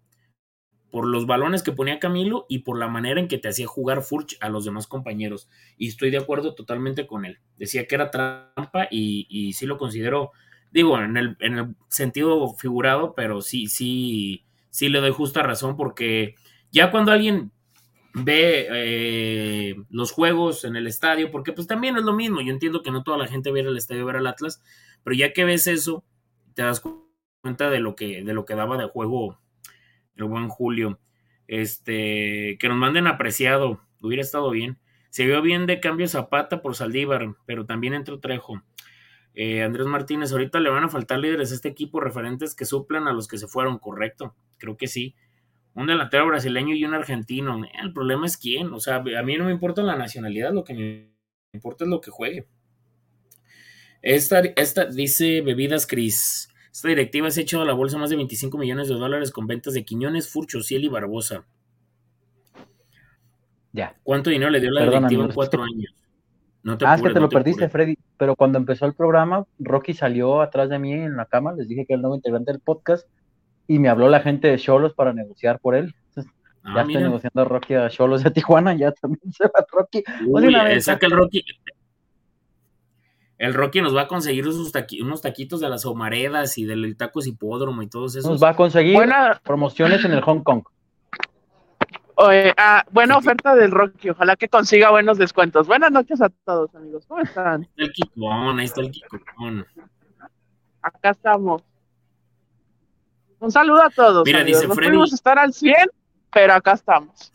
[0.92, 4.02] Por los balones que ponía Camilo y por la manera en que te hacía jugar
[4.02, 5.48] Furch a los demás compañeros.
[5.76, 7.40] Y estoy de acuerdo totalmente con él.
[7.58, 10.30] Decía que era trampa y, y sí lo considero,
[10.70, 15.76] digo, en el, en el sentido figurado, pero sí, sí, sí le doy justa razón
[15.76, 16.36] porque
[16.70, 17.50] ya cuando alguien
[18.14, 22.82] ve eh, los juegos en el estadio, porque pues también es lo mismo, yo entiendo
[22.82, 24.62] que no toda la gente va al estadio a ver al Atlas,
[25.02, 26.04] pero ya que ves eso,
[26.54, 26.82] te das
[27.42, 29.38] cuenta de lo que, de lo que daba de juego
[30.28, 30.98] buen Julio.
[31.48, 34.78] Este, que nos manden apreciado, hubiera estado bien.
[35.10, 38.62] Se vio bien de cambio Zapata por Saldívar, pero también entró Trejo.
[39.34, 43.08] Eh, Andrés Martínez, ahorita le van a faltar líderes a este equipo referentes que suplan
[43.08, 44.34] a los que se fueron, correcto.
[44.58, 45.14] Creo que sí
[45.74, 47.62] un delantero brasileño y un argentino.
[47.80, 48.72] El problema es quién.
[48.72, 51.12] O sea, a mí no me importa la nacionalidad, lo que me
[51.52, 52.46] importa es lo que juegue.
[54.02, 56.48] Esta, esta dice Bebidas Cris.
[56.72, 59.46] Esta directiva se ha echado a la bolsa más de 25 millones de dólares con
[59.46, 61.44] ventas de Quiñones, Furcho, Ciel y Barbosa.
[63.72, 63.94] Ya.
[64.02, 65.94] ¿Cuánto dinero le dio la directiva en cuatro años?
[66.62, 67.98] No te ah, es que te lo perdiste, Freddy.
[68.16, 71.52] Pero cuando empezó el programa, Rocky salió atrás de mí en la cama.
[71.52, 73.06] Les dije que era el nuevo integrante del podcast
[73.66, 75.94] y me habló la gente de Cholos para negociar por él.
[76.64, 80.04] Ah, ya estoy negociando a Rocky a Cholos de Tijuana, ya también se va Rocky.
[80.26, 81.44] Uy, el Rocky.
[83.42, 87.82] El Rocky nos va a conseguir unos taquitos de las Omaredas y del Tacos Hipódromo
[87.82, 88.30] y todos esos.
[88.30, 88.96] Nos va a conseguir
[89.42, 90.62] promociones en el Hong Kong.
[92.14, 95.66] Oye, ah, buena oferta del Rocky, ojalá que consiga buenos descuentos.
[95.66, 97.04] Buenas noches a todos, amigos.
[97.08, 97.62] ¿Cómo están?
[97.62, 99.66] Ahí está el Kikón, ahí está el Kikón.
[100.80, 101.64] Acá estamos.
[103.40, 104.24] Un saludo a todos.
[104.24, 105.74] Mira, dice no pudimos estar al 100,
[106.32, 107.32] pero acá estamos.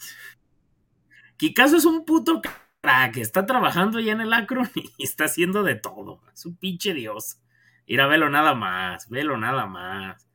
[1.35, 2.41] Kikazo es un puto
[2.87, 6.21] crack, está trabajando ya en el Acron y está haciendo de todo.
[6.33, 7.41] Es un pinche dios.
[7.85, 10.27] Ir a verlo nada más, velo nada más.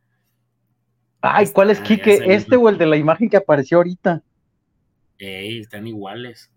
[1.21, 2.35] Ay, ¿cuál es Kike?
[2.35, 4.23] ¿Este o el de la imagen que apareció ahorita?
[5.19, 6.51] Ey, están iguales.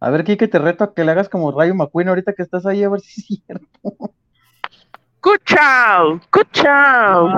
[0.00, 2.64] A ver, Kike, te reto a que le hagas como Rayo McQueen ahorita que estás
[2.64, 3.66] ahí, a ver si es cierto.
[5.20, 6.20] ¡Cuchao!
[6.32, 7.28] ¡Cuchao!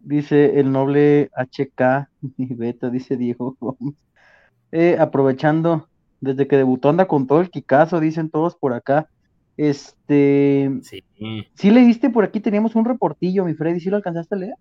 [0.00, 2.08] Dice el noble HK
[2.56, 3.56] Beta, dice Diego
[4.72, 5.88] eh, aprovechando,
[6.20, 9.08] desde que debutó anda con todo el Kikazo, dicen todos por acá.
[9.56, 10.70] Este.
[10.82, 11.04] Sí.
[11.54, 12.40] ¿Sí leíste por aquí?
[12.40, 13.80] Teníamos un reportillo, mi Freddy.
[13.80, 14.54] ¿Sí lo alcanzaste a leer?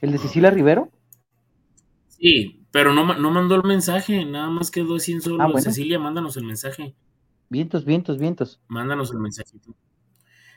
[0.00, 0.90] ¿El de Cecilia Rivero?
[2.08, 5.42] Sí, pero no, no mandó el mensaje, nada más quedó sin solo.
[5.42, 5.60] Ah, bueno.
[5.60, 6.94] Cecilia, mándanos el mensaje.
[7.50, 8.62] Vientos, vientos, vientos.
[8.68, 9.76] Mándanos el mensajito.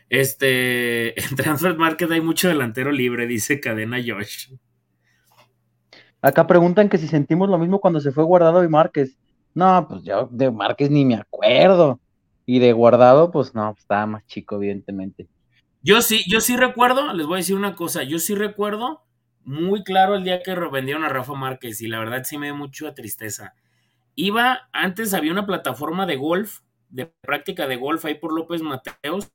[0.09, 4.53] Este, en Transfer Market hay mucho delantero libre, dice Cadena Josh.
[6.25, 9.15] Acá preguntan que si sentimos lo mismo cuando se fue Guardado y Márquez.
[9.53, 11.99] No, pues yo de Márquez ni me acuerdo.
[12.47, 15.27] Y de Guardado, pues no, estaba más chico, evidentemente.
[15.83, 19.03] Yo sí, yo sí recuerdo, les voy a decir una cosa, yo sí recuerdo
[19.43, 22.55] muy claro el día que vendieron a Rafa Márquez y la verdad sí me dio
[22.55, 23.53] mucha tristeza.
[24.15, 29.31] Iba, antes había una plataforma de golf, de práctica de golf ahí por López Mateos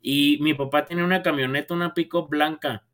[0.00, 2.84] y mi papá tenía una camioneta, una pick blanca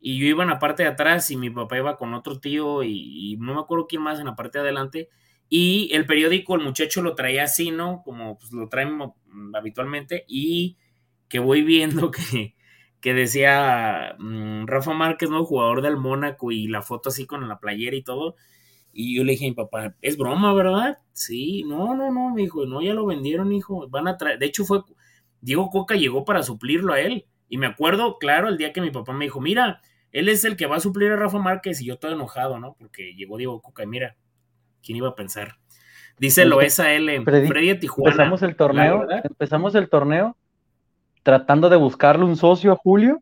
[0.00, 2.82] y yo iba en la parte de atrás y mi papá iba con otro tío
[2.82, 5.08] y, no me acuerdo quién más en la parte de adelante
[5.48, 8.02] y el periódico, el muchacho lo traía así, ¿no?
[8.04, 8.98] Como pues, lo traen
[9.54, 10.24] habitualmente.
[10.28, 10.76] Y
[11.28, 12.54] que voy viendo que,
[13.00, 15.44] que decía mm, Rafa Márquez, ¿no?
[15.44, 18.36] Jugador del Mónaco y la foto así con la playera y todo.
[18.92, 20.98] Y yo le dije a mi papá, es broma, ¿verdad?
[21.12, 23.88] Sí, no, no, no, me dijo, no, ya lo vendieron, hijo.
[23.88, 24.38] Van a traer.
[24.38, 24.82] De hecho, fue.
[25.40, 27.26] Diego Coca llegó para suplirlo a él.
[27.48, 29.80] Y me acuerdo, claro, el día que mi papá me dijo, mira,
[30.12, 31.80] él es el que va a suplir a Rafa Márquez.
[31.80, 32.74] Y yo todo enojado, ¿no?
[32.78, 34.16] Porque llegó Diego Coca y mira,
[34.82, 35.56] ¿Quién iba a pensar?
[36.18, 37.22] Dice Loesa L.
[37.22, 38.10] Freddy, Freddy Tijuana.
[38.12, 40.36] Empezamos el torneo, empezamos el torneo
[41.24, 43.20] tratando de buscarle un socio a Julio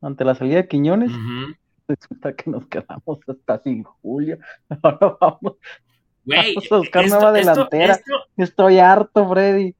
[0.00, 1.12] ante la salida de Quiñones.
[1.86, 4.38] Resulta que nos quedamos hasta sin Julio.
[4.82, 5.56] Ahora vamos,
[6.24, 7.92] vamos a buscar esto- nueva esto- delantera.
[7.94, 9.74] esto- Estoy harto, Freddy.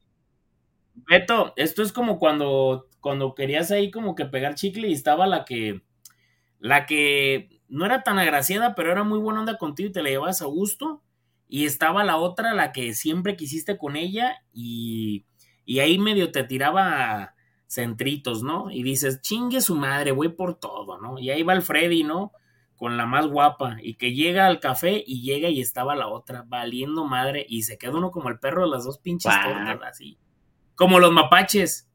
[1.09, 5.45] Beto, esto es como cuando, cuando querías ahí como que pegar chicle y estaba la
[5.45, 5.83] que,
[6.59, 10.09] la que no era tan agraciada, pero era muy buena onda contigo y te la
[10.09, 11.03] llevabas a gusto.
[11.47, 15.27] Y estaba la otra, la que siempre quisiste con ella y,
[15.67, 17.35] y ahí medio te tiraba
[17.67, 18.71] centritos, ¿no?
[18.71, 21.19] Y dices, chingue su madre, voy por todo, ¿no?
[21.19, 22.33] Y ahí va el Freddy, ¿no?
[22.75, 26.47] Con la más guapa y que llega al café y llega y estaba la otra
[26.49, 30.17] valiendo madre y se queda uno como el perro de las dos pinches tortas así.
[30.75, 31.91] Como los mapaches.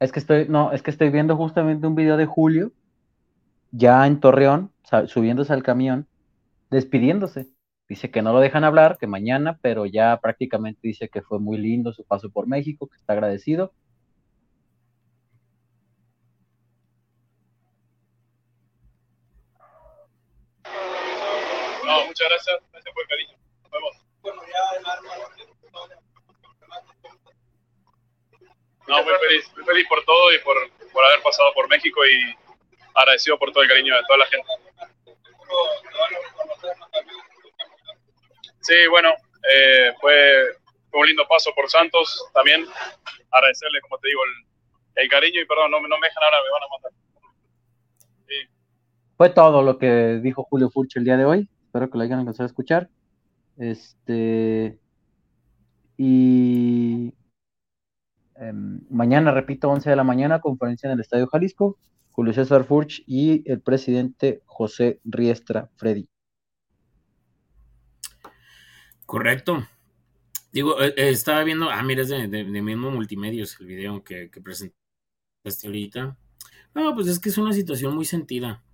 [0.00, 2.72] Es que estoy, no, es que estoy viendo justamente un video de Julio,
[3.72, 4.72] ya en Torreón,
[5.06, 6.06] subiéndose al camión,
[6.70, 7.48] despidiéndose.
[7.88, 11.58] Dice que no lo dejan hablar, que mañana, pero ya prácticamente dice que fue muy
[11.58, 13.72] lindo su paso por México, que está agradecido.
[21.84, 22.56] No, muchas gracias.
[22.70, 23.38] Gracias por el cariño.
[23.62, 24.08] Nos vemos.
[28.88, 29.50] No, muy feliz.
[29.54, 30.56] Muy feliz por todo y por,
[30.92, 32.34] por haber pasado por México y
[32.94, 34.48] agradecido por todo el cariño de toda la gente.
[38.60, 39.10] Sí, bueno,
[39.50, 40.56] eh, fue,
[40.90, 42.66] fue un lindo paso por Santos también.
[43.30, 46.50] Agradecerle, como te digo, el, el cariño y perdón, no, no me dejan ahora, me
[46.50, 46.92] van a matar.
[48.26, 48.34] Sí.
[49.16, 51.48] Fue todo lo que dijo Julio Furch el día de hoy.
[51.66, 52.88] Espero que lo hayan alcanzado a escuchar.
[53.58, 54.78] Este.
[55.96, 57.12] Y.
[58.40, 61.78] em, mañana, repito, 11 de la mañana, conferencia en el Estadio Jalisco.
[62.10, 66.08] Julio César Furch y el presidente José Riestra Freddy.
[69.06, 69.66] Correcto.
[70.52, 75.66] Digo, eh, eh, estaba viendo, ah, mira, es de, mismo multimedios el video que, presentaste
[75.66, 76.16] ahorita.
[76.74, 78.64] No, pues es que es una situación muy sentida.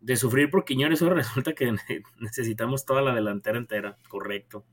[0.00, 1.78] De sufrir por Quiñones, ahora resulta que ne-
[2.20, 3.98] necesitamos toda la delantera entera.
[4.08, 4.64] Correcto.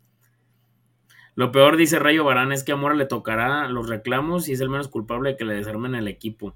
[1.36, 4.62] Lo peor, dice Rayo Barán, es que a Mora le tocará los reclamos y es
[4.62, 6.56] el menos culpable de que le desarmen el equipo.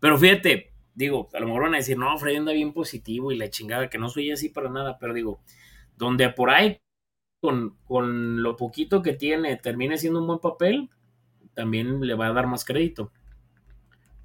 [0.00, 3.36] Pero fíjate, digo, a lo mejor van a decir, no, Freddy anda bien positivo y
[3.36, 5.40] la chingada, que no soy así para nada, pero digo,
[5.96, 6.80] donde por ahí
[7.42, 10.88] con, con lo poquito que tiene termine siendo un buen papel,
[11.54, 13.12] también le va a dar más crédito.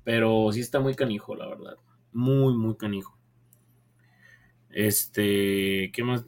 [0.03, 1.75] Pero sí está muy canijo, la verdad.
[2.13, 3.17] Muy, muy canijo.
[4.69, 6.25] Este, ¿qué más?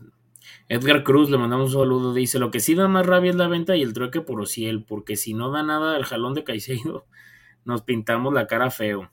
[0.69, 2.13] Edgar Cruz, le mandamos un saludo.
[2.13, 4.83] Dice: Lo que sí da más rabia es la venta y el trueque por Ociel,
[4.83, 7.05] porque si no da nada el jalón de Caicedo,
[7.65, 9.11] nos pintamos la cara feo.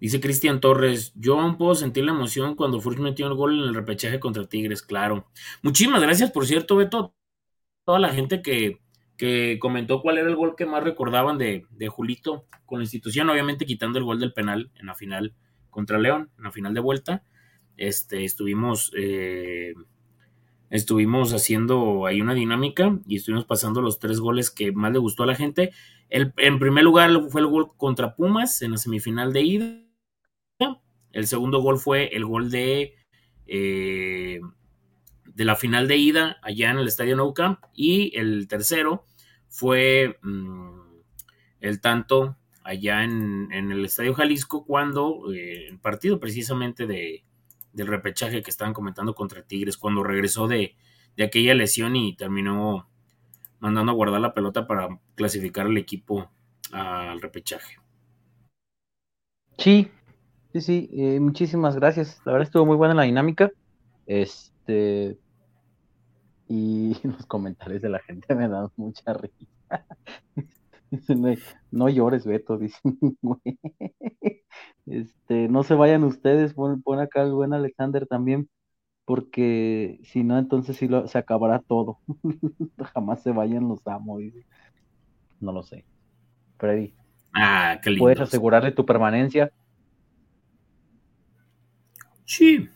[0.00, 3.68] Dice Cristian Torres, yo aún puedo sentir la emoción cuando Furch metió el gol en
[3.68, 5.30] el repechaje contra Tigres, claro.
[5.62, 7.14] Muchísimas gracias, por cierto, Beto,
[7.84, 8.80] toda la gente que,
[9.16, 13.30] que comentó cuál era el gol que más recordaban de, de Julito con la institución,
[13.30, 15.34] obviamente quitando el gol del penal en la final
[15.70, 17.22] contra León, en la final de vuelta.
[17.76, 19.74] Este, estuvimos, eh,
[20.70, 25.24] estuvimos haciendo ahí una dinámica y estuvimos pasando los tres goles que más le gustó
[25.24, 25.72] a la gente.
[26.08, 29.80] El, en primer lugar fue el gol contra Pumas en la semifinal de ida.
[31.12, 32.94] El segundo gol fue el gol de,
[33.46, 34.40] eh,
[35.34, 37.60] de la final de ida allá en el Estadio Nou Camp.
[37.74, 39.04] Y el tercero
[39.48, 40.80] fue mm,
[41.60, 47.24] el tanto allá en, el Estadio Jalisco cuando eh, el partido precisamente de,
[47.72, 50.76] del repechaje que estaban comentando contra Tigres, cuando regresó de,
[51.16, 52.88] de aquella lesión y terminó
[53.60, 56.30] mandando a guardar la pelota para clasificar al equipo
[56.72, 57.76] al repechaje.
[59.58, 59.90] Sí,
[60.52, 62.20] sí, sí, eh, muchísimas gracias.
[62.24, 63.50] La verdad estuvo muy buena la dinámica.
[64.06, 65.18] Este
[66.54, 69.84] y los comentarios de la gente me dan mucha risa.
[71.72, 72.98] no, llores, Beto, dicen,
[74.86, 78.48] Este, no se vayan ustedes, pon, acá el buen Alexander también,
[79.04, 81.98] porque si no, entonces sí lo, se acabará todo.
[82.94, 84.18] Jamás se vayan los amo,
[85.40, 85.84] No lo sé.
[86.58, 86.94] Freddy.
[87.34, 88.04] Ah, qué lindo.
[88.04, 89.50] ¿Puedes asegurarle tu permanencia?
[92.24, 92.68] Sí.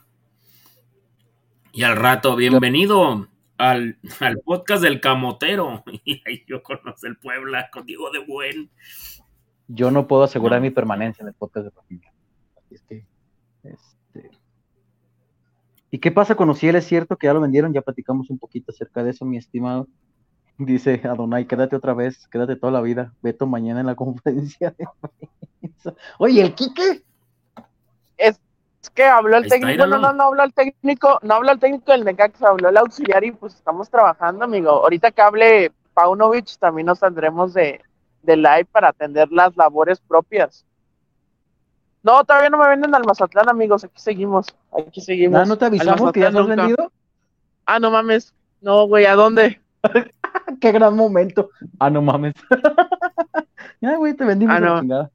[1.73, 3.29] Y al rato, bienvenido
[3.59, 5.85] al, al podcast del Camotero.
[6.05, 8.71] Y ahí yo conozco el Puebla contigo de buen.
[9.67, 12.13] Yo no puedo asegurar mi permanencia en el podcast de familia.
[12.57, 13.05] Así es que,
[13.65, 14.31] este,
[15.91, 16.77] ¿Y qué pasa con Ociel?
[16.77, 19.89] Es cierto que ya lo vendieron, ya platicamos un poquito acerca de eso, mi estimado.
[20.57, 23.15] Dice Adonai, quédate otra vez, quédate toda la vida.
[23.23, 24.87] Veto mañana en la conferencia de
[25.61, 25.95] prensa.
[26.19, 27.05] Oye, ¿el Quique?
[28.89, 31.93] Es que habló el técnico, no, no, no habló el técnico, no habló el técnico
[31.93, 34.71] del Necaxa, habló el auxiliar y pues estamos trabajando, amigo.
[34.71, 37.83] Ahorita que hable Paunovic, también nos saldremos de,
[38.23, 40.65] de live para atender las labores propias.
[42.03, 43.85] No, todavía no me venden al Mazatlán, amigos.
[43.85, 44.47] Aquí seguimos.
[44.73, 45.39] Aquí seguimos.
[45.39, 46.91] Ah, ¿No te avisamos que ya has vendido?
[47.67, 48.33] Ah, no mames.
[48.63, 49.61] No, güey, ¿a dónde?
[50.61, 51.51] Qué gran momento.
[51.79, 52.35] Ah, no mames.
[53.83, 55.11] ya, güey, te vendimos ah,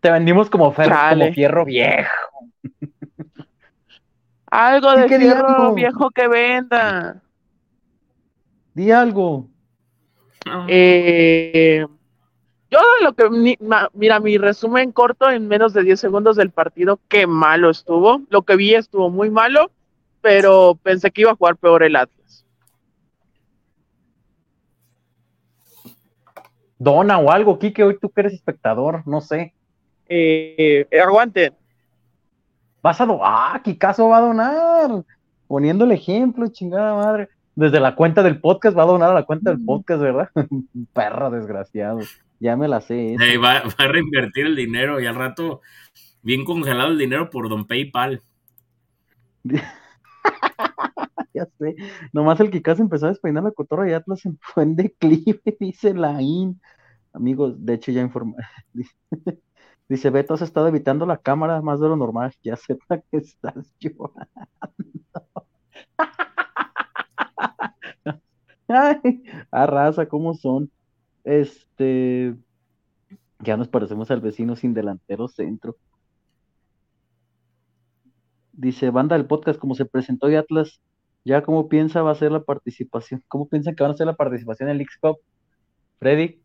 [0.00, 2.33] Te vendimos como, como fierro viejo.
[4.54, 7.22] Algo de fierro viejo que venda.
[8.72, 9.48] Di algo.
[10.68, 11.84] Eh,
[12.70, 13.58] yo lo que,
[13.94, 18.22] mira, mi resumen corto en menos de 10 segundos del partido, qué malo estuvo.
[18.30, 19.70] Lo que vi estuvo muy malo,
[20.20, 22.44] pero pensé que iba a jugar peor el Atlas.
[26.78, 29.54] Dona o algo, Kike, hoy tú que eres espectador, no sé.
[30.08, 31.54] Eh, aguanten.
[32.84, 35.04] Vas a donar, ah, Kikazo va a donar,
[35.46, 37.30] poniendo el ejemplo, chingada madre.
[37.56, 40.28] Desde la cuenta del podcast va a donar a la cuenta del podcast, ¿verdad?
[40.92, 42.00] Perra desgraciado.
[42.40, 43.16] Ya me la sé.
[43.42, 45.62] va, a reinvertir el dinero y al rato
[46.20, 48.22] bien congelado el dinero por Don PayPal.
[51.32, 51.76] ya sé.
[52.12, 56.20] Nomás el casi empezó a despeinar la cotorra y Atlas fue en declive, dice la
[56.20, 56.60] IN.
[57.14, 58.34] Amigos, de hecho ya informé.
[59.88, 62.32] Dice, Beto, has estado evitando la cámara más de lo normal.
[62.42, 64.48] Ya sepa que estás llorando.
[68.68, 70.70] Ay, arrasa, ¿cómo son?
[71.24, 72.34] Este,
[73.40, 75.76] ya nos parecemos al vecino sin delantero centro.
[78.52, 80.80] Dice, banda del podcast, como se presentó y Atlas,
[81.24, 84.16] ya cómo piensa va a ser la participación, cómo piensan que van a ser la
[84.16, 85.18] participación en el X-Cup.
[85.98, 86.43] Freddy.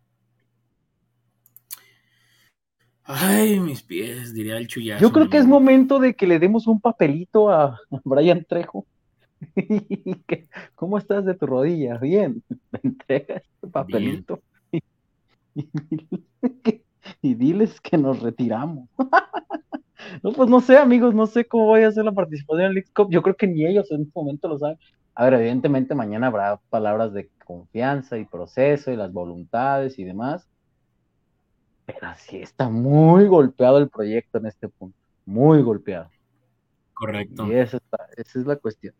[3.12, 5.02] Ay, mis pies, diría el chullazo.
[5.02, 8.86] Yo creo que es momento de que le demos un papelito a Brian Trejo.
[10.76, 11.98] ¿Cómo estás de tu rodilla?
[11.98, 14.40] Bien, me entregas este papelito.
[17.24, 18.88] y diles que nos retiramos.
[20.22, 22.86] no, pues no sé, amigos, no sé cómo voy a hacer la participación en el
[23.10, 24.78] Yo creo que ni ellos en este momento lo saben.
[25.16, 30.48] A ver, evidentemente mañana habrá palabras de confianza y proceso y las voluntades y demás.
[31.94, 34.98] Pero sí está muy golpeado el proyecto en este punto.
[35.26, 36.10] Muy golpeado.
[36.94, 37.48] Correcto.
[37.48, 37.80] Y esa,
[38.18, 38.94] esa es la cuestión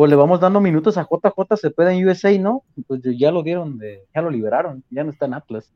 [0.00, 2.64] pues le vamos dando minutos a JJ Cepeda en USA, ¿no?
[2.86, 5.74] Pues ya lo dieron, de, ya lo liberaron, ya no está en Atlas.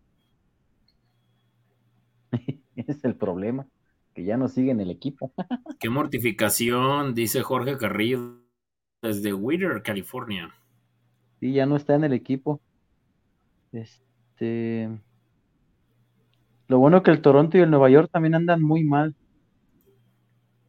[2.74, 3.66] es el problema,
[4.14, 5.30] que ya no sigue en el equipo.
[5.78, 8.40] Qué mortificación, dice Jorge Carrillo
[9.02, 10.54] desde Whittier, California.
[11.38, 12.62] Sí, ya no está en el equipo.
[13.72, 14.02] Este.
[14.38, 14.98] Lo
[16.78, 19.14] bueno que el Toronto y el Nueva York también andan muy mal.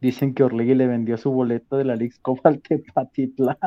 [0.02, 3.58] Dicen que Orlegui le vendió su boleto de la League Cup al Tepatitla.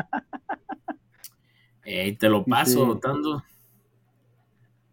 [1.85, 3.43] Eh, te lo paso, Tando.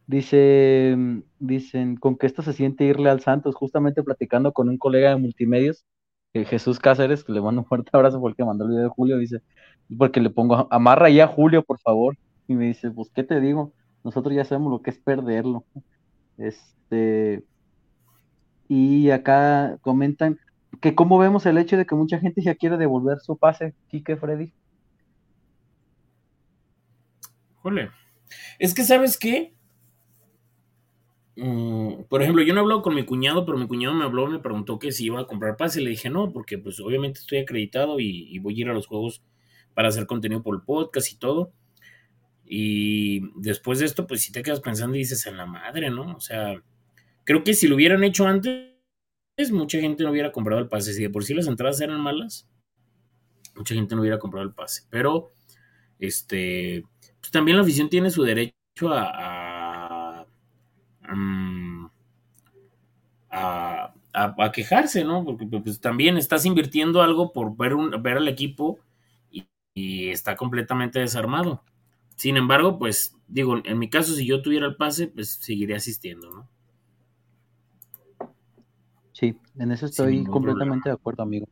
[0.08, 0.96] Dice,
[1.40, 5.18] dicen, con que esto se siente irle al Santos, justamente platicando con un colega de
[5.18, 5.86] multimedios,
[6.44, 9.42] Jesús Cáceres, que le mando un fuerte abrazo porque mandó el video de Julio, dice,
[9.98, 12.18] porque le pongo, amarra ya a Julio, por favor.
[12.48, 13.72] Y me dice, pues, ¿qué te digo?
[14.06, 15.66] Nosotros ya sabemos lo que es perderlo.
[16.38, 17.44] Este,
[18.70, 20.40] y acá comentan
[20.80, 24.16] que cómo vemos el hecho de que mucha gente ya quiere devolver su pase, Kike
[24.18, 24.54] Freddy.
[27.64, 27.90] Jole.
[28.60, 29.56] Es que, ¿sabes qué?
[31.38, 34.28] Mm, por ejemplo, yo no he hablado con mi cuñado, pero mi cuñado me habló,
[34.28, 35.82] me preguntó que si iba a comprar pase.
[35.82, 39.24] Le dije no, porque pues obviamente estoy acreditado y, voy a ir a los juegos
[39.74, 41.52] para hacer contenido por el podcast y todo.
[42.46, 46.16] Y después de esto, pues si te quedas pensando y dices en la madre, ¿no?
[46.16, 46.62] O sea,
[47.24, 48.72] creo que si lo hubieran hecho antes,
[49.52, 50.94] mucha gente no hubiera comprado el pase.
[50.94, 52.48] Si de por sí las entradas eran malas,
[53.56, 54.84] mucha gente no hubiera comprado el pase.
[54.90, 55.34] Pero,
[56.00, 56.84] este,
[57.20, 58.54] pues también la afición tiene su derecho
[58.90, 59.86] a
[61.14, 61.88] Mm,
[63.30, 65.24] a, a, quejarse, ¿no?
[65.24, 68.80] Porque pues, también estás invirtiendo algo por ver, un, ver al equipo
[69.32, 69.48] y,
[70.10, 71.64] está completamente desarmado.
[72.16, 76.30] Sin embargo, pues digo, en mi caso, si yo tuviera el pase, pues seguiría asistiendo,
[76.32, 76.50] ¿no?
[79.14, 81.48] Sí, en eso estoy completamente de acuerdo, amigo.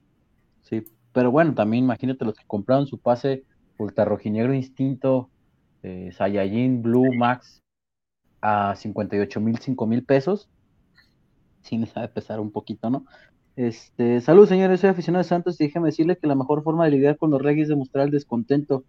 [0.63, 0.83] Sí,
[1.13, 3.45] pero bueno, también imagínate los que compraron su pase
[3.77, 5.29] Ultra Rojinegro Instinto,
[5.81, 7.61] eh, Saiyajin, Blue, Max,
[8.41, 10.49] a 58 mil, 5 mil pesos.
[11.61, 13.05] Sí, me sabe pesar un poquito, ¿no?
[13.55, 16.91] Este, salud, señores, soy aficionado de Santos y déjeme decirle que la mejor forma de
[16.91, 18.83] lidiar con los Regis es demostrar el descontento.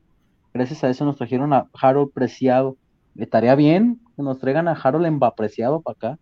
[0.55, 2.77] Gracias a eso nos trajeron a Harold Preciado.
[3.17, 6.19] Estaría bien que nos traigan a Harold Embapreciado para acá.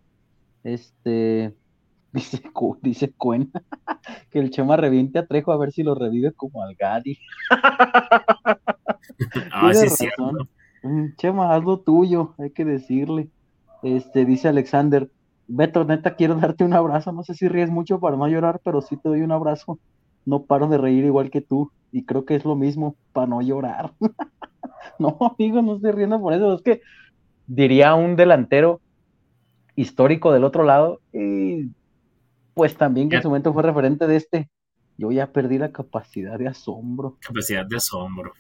[0.65, 1.55] Este,
[2.13, 2.43] dice,
[2.81, 3.53] dice Cuen
[4.31, 7.19] que el Chema reviente a Trejo a ver si lo revive como al Gadi.
[9.53, 10.09] ah, sí, sí,
[10.83, 13.29] Mm, Chema, haz lo tuyo, hay que decirle.
[13.83, 15.09] Este, dice Alexander,
[15.47, 17.13] Beto, neta, quiero darte un abrazo.
[17.13, 19.79] No sé si ríes mucho para no llorar, pero sí te doy un abrazo.
[20.25, 21.71] No paro de reír igual que tú.
[21.93, 23.93] Y creo que es lo mismo para no llorar.
[24.99, 26.55] no, amigo, no estoy riendo por eso.
[26.55, 26.81] Es que
[27.47, 28.81] diría un delantero
[29.77, 31.01] histórico del otro lado.
[31.13, 31.71] Y
[32.55, 34.51] pues también que en su momento fue referente de este.
[34.99, 37.19] Yo ya perdí la capacidad de asombro.
[37.21, 38.33] Capacidad de asombro.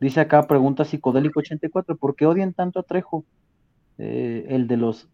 [0.00, 3.24] Dice acá, pregunta psicodélico 84, ¿por qué odian tanto a Trejo?
[3.98, 5.08] Eh, el de los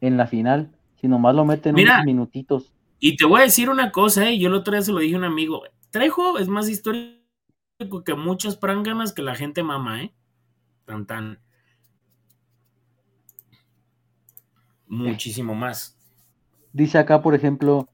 [0.00, 2.72] en la final, si nomás lo meten unos minutitos.
[3.00, 5.14] Y te voy a decir una cosa, eh, yo el otro día se lo dije
[5.14, 10.14] a un amigo, Trejo es más histórico que muchas pranganas que la gente mama, ¿eh?
[10.84, 11.38] Tan tan.
[14.86, 15.96] Muchísimo más.
[16.72, 17.88] Dice acá, por ejemplo,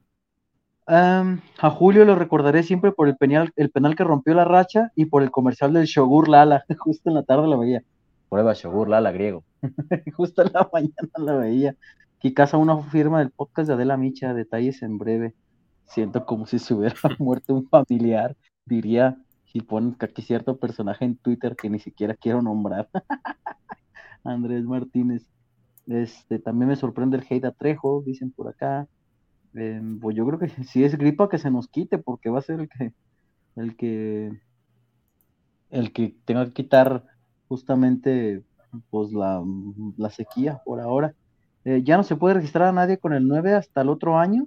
[0.87, 5.07] a Julio lo recordaré siempre por el penal, el penal que rompió la racha y
[5.07, 6.65] por el comercial del Shogur Lala.
[6.79, 7.83] Justo en la tarde la veía.
[8.29, 9.45] Prueba Shogur Lala griego.
[10.17, 11.77] Justo en la mañana la veía.
[12.35, 14.35] casa una firma del podcast de Adela Micha.
[14.35, 15.35] Detalles en breve.
[15.87, 18.37] Siento como si se hubiera muerto un familiar.
[18.65, 22.89] Diría, si ponen aquí cierto personaje en Twitter que ni siquiera quiero nombrar.
[24.25, 25.27] Andrés Martínez.
[25.87, 28.89] Este, también me sorprende el hate a Trejo, dicen por acá.
[29.55, 32.43] Em, pues yo creo que si es gripa que se nos quite, porque va a
[32.43, 32.93] ser el que
[33.57, 34.41] el que
[35.71, 37.05] el que tenga que quitar
[37.49, 38.43] justamente
[38.91, 39.43] pues la,
[40.11, 41.15] sequía por ahora.
[41.65, 44.47] Eh, ya no se puede registrar a nadie con el 9 hasta el otro año.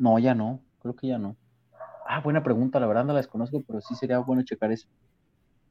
[0.00, 1.36] No, ya no, creo que ya no.
[2.08, 4.88] Ah, buena pregunta, la verdad no la desconozco, pero sí sería bueno checar eso.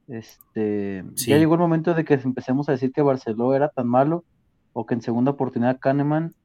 [0.07, 4.23] Este, ya llegó el momento de que empecemos a decir que Barcelona era tan malo
[4.71, 6.36] o que en segunda oportunidad Kahneman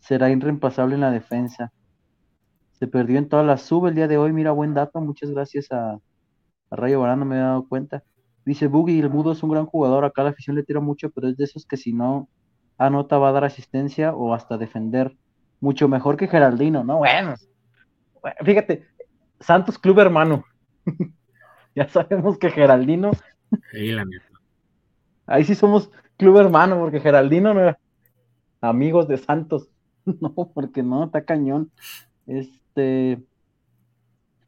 [0.00, 1.72] será irreemplazable en la defensa.
[2.72, 4.34] Se perdió en todas las sub el día de hoy.
[4.34, 5.00] Mira, buen dato.
[5.00, 5.98] Muchas gracias a,
[6.70, 8.04] Rayo Barano, me he dado cuenta.
[8.44, 10.04] Dice Boogie, el Mudo es un gran jugador.
[10.04, 12.28] Acá la afición le tira mucho, pero es de esos que si no
[12.76, 15.16] anota va a dar asistencia o hasta defender.
[15.64, 16.98] Mucho mejor que Geraldino, ¿no?
[16.98, 17.36] Bueno,
[18.44, 18.86] fíjate,
[19.40, 20.44] Santos Club hermano.
[21.74, 23.12] ya sabemos que Geraldino.
[25.26, 27.78] Ahí sí somos club hermano, porque Geraldino no era
[28.60, 29.70] amigos de Santos.
[30.20, 31.70] No, porque no, está cañón.
[32.26, 33.24] Este.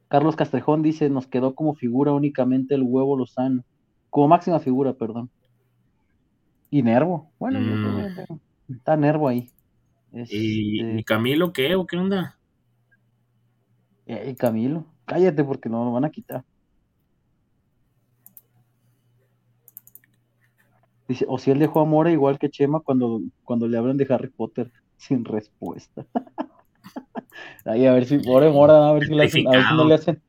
[0.09, 3.64] Carlos Castrejón dice: Nos quedó como figura únicamente el huevo Lozano.
[4.11, 5.31] Como máxima figura, perdón.
[6.69, 7.31] Y Nervo.
[7.39, 8.75] Bueno, mm.
[8.75, 9.51] está Nervo ahí.
[10.13, 11.75] ¿Y, este Camilo qué?
[11.75, 12.39] ¿O qué onda?
[14.07, 16.45] Eh, Camilo, cállate porque no lo van a quitar.
[21.09, 24.07] Dice, o si él dejó a Mora igual que Chema cuando, cuando le hablan de
[24.11, 26.07] Harry Potter sin respuesta.
[27.65, 29.85] Ahí a ver si, pobre Mora, a ver si, le hacen, a ver si no
[29.85, 30.23] le hacen,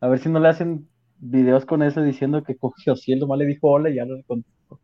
[0.00, 3.38] a ver si no le hacen videos con eso diciendo que cogió si él nomás
[3.38, 4.78] le dijo hola y ya no le contestó.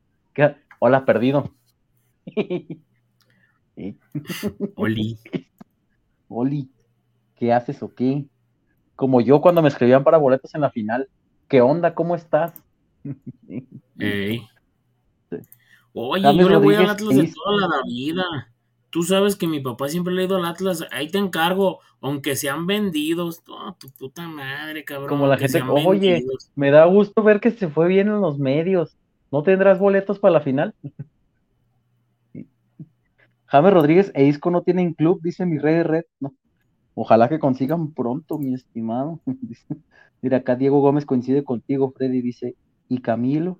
[0.78, 1.54] Hola, perdido.
[4.76, 5.18] Oli.
[6.28, 6.68] Oli,
[7.36, 8.24] ¿qué haces o qué?
[8.96, 11.08] Como yo cuando me escribían para boletos en la final.
[11.48, 11.94] ¿Qué onda?
[11.94, 12.52] ¿Cómo estás?
[15.92, 18.24] Oye, yo le voy al Atlas de toda la vida.
[18.90, 20.84] Tú sabes que mi papá siempre le ha ido al Atlas.
[20.90, 23.42] Ahí te encargo, aunque sean vendidos.
[23.48, 25.08] Oh, tu puta madre, cabrón.
[25.08, 26.24] Como la gente, oye,
[26.54, 28.96] me da gusto ver que se fue bien en los medios.
[29.32, 30.74] ¿No tendrás boletos para la final?
[33.50, 36.04] James Rodríguez e Isco no tienen club, dice mi rey de red.
[36.20, 36.32] No.
[36.94, 39.20] Ojalá que consigan pronto, mi estimado.
[40.22, 42.54] Mira, acá Diego Gómez coincide contigo, Freddy, dice.
[42.88, 43.58] ¿Y Camilo?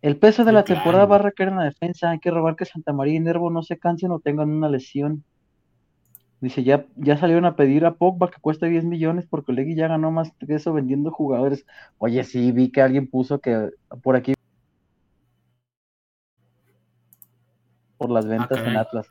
[0.00, 2.10] El peso de la temporada va a requerir una defensa.
[2.10, 5.24] Hay que robar que Santa María y Nervo no se cansen o tengan una lesión.
[6.40, 9.88] Dice, ya, ya salieron a pedir a Pogba que cueste 10 millones porque Legui ya
[9.88, 11.66] ganó más que eso vendiendo jugadores.
[11.98, 13.70] Oye, sí, vi que alguien puso que
[14.02, 14.34] por aquí
[18.02, 19.06] por las ventas en Atlas.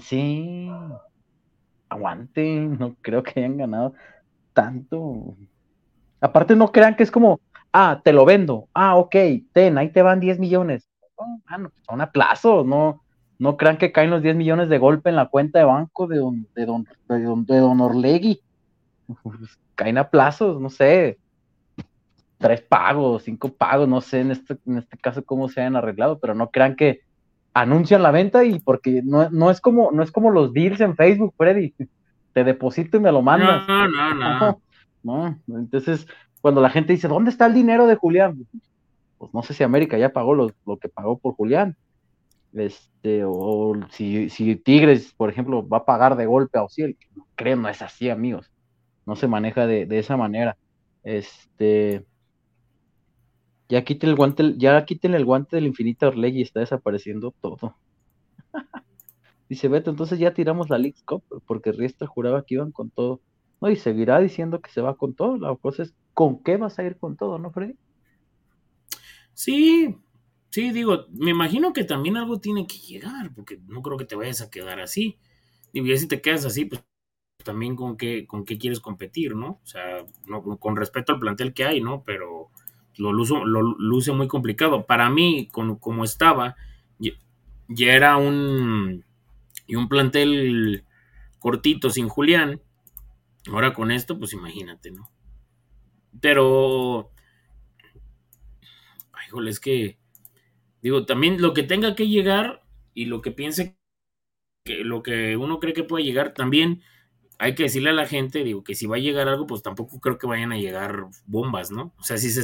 [0.00, 0.70] sí,
[1.88, 3.94] aguanten, no creo que hayan ganado
[4.52, 5.36] tanto.
[6.20, 7.40] Aparte no crean que es como,
[7.72, 9.14] ah, te lo vendo, ah, ok,
[9.52, 10.88] ten, ahí te van 10 millones.
[11.46, 13.02] ah, no, son a plazo, no,
[13.38, 16.18] no crean que caen los 10 millones de golpe en la cuenta de banco de
[16.18, 18.40] don, de don, de don, de don Orlegui.
[19.74, 21.18] caen a plazos, no sé,
[22.40, 26.18] tres pagos, cinco pagos, no sé en este, en este caso cómo se hayan arreglado,
[26.18, 27.00] pero no crean que
[27.54, 30.96] anuncian la venta y porque no, no, es como no es como los deals en
[30.96, 31.74] Facebook, Freddy.
[32.32, 33.66] Te deposito y me lo mandas.
[33.66, 34.60] No, no, no.
[35.02, 36.06] no, entonces,
[36.40, 38.46] cuando la gente dice, ¿dónde está el dinero de Julián?
[39.18, 41.76] Pues no sé si América ya pagó lo, lo que pagó por Julián
[42.52, 46.96] este, o si, si, Tigres, por ejemplo, va a pagar de golpe a Ociel,
[47.36, 48.50] creo no es así, amigos,
[49.06, 50.56] no se maneja de, esa manera.
[51.02, 52.04] Este,
[53.70, 57.76] ya quiten el guante, ya quiten el guante del infinito Orlegui, está desapareciendo todo.
[59.48, 63.20] Dice Beto, entonces ya tiramos la League Cup, porque Riestra juraba que iban con todo.
[63.60, 65.38] No, y seguirá diciendo que se va con todo.
[65.38, 67.76] La cosa es, ¿con qué vas a ir con todo, no, Freddy?
[69.32, 69.96] Sí,
[70.50, 74.16] Sí, digo, me imagino que también algo tiene que llegar, porque no creo que te
[74.16, 75.18] vayas a quedar así.
[75.72, 76.82] Y si te quedas así, pues
[77.44, 79.60] también con qué, con qué quieres competir, ¿no?
[79.62, 82.02] O sea, no, con respecto al plantel que hay, ¿no?
[82.04, 82.50] Pero
[82.96, 84.86] lo, lo luce muy complicado.
[84.86, 86.56] Para mí, con, como estaba,
[86.98, 89.04] ya, era un,
[89.66, 90.84] y un plantel
[91.38, 92.60] cortito sin Julián.
[93.50, 95.10] Ahora con esto, pues imagínate, ¿no?
[96.20, 97.10] Pero,
[99.12, 100.00] ay, es que
[100.82, 102.62] Digo, también lo que tenga que llegar
[102.94, 103.76] y lo que piense
[104.64, 106.82] que lo que uno cree que puede llegar, también
[107.38, 110.00] hay que decirle a la gente, digo, que si va a llegar algo, pues tampoco
[110.00, 111.94] creo que vayan a llegar bombas, ¿no?
[111.98, 112.42] O sea, si se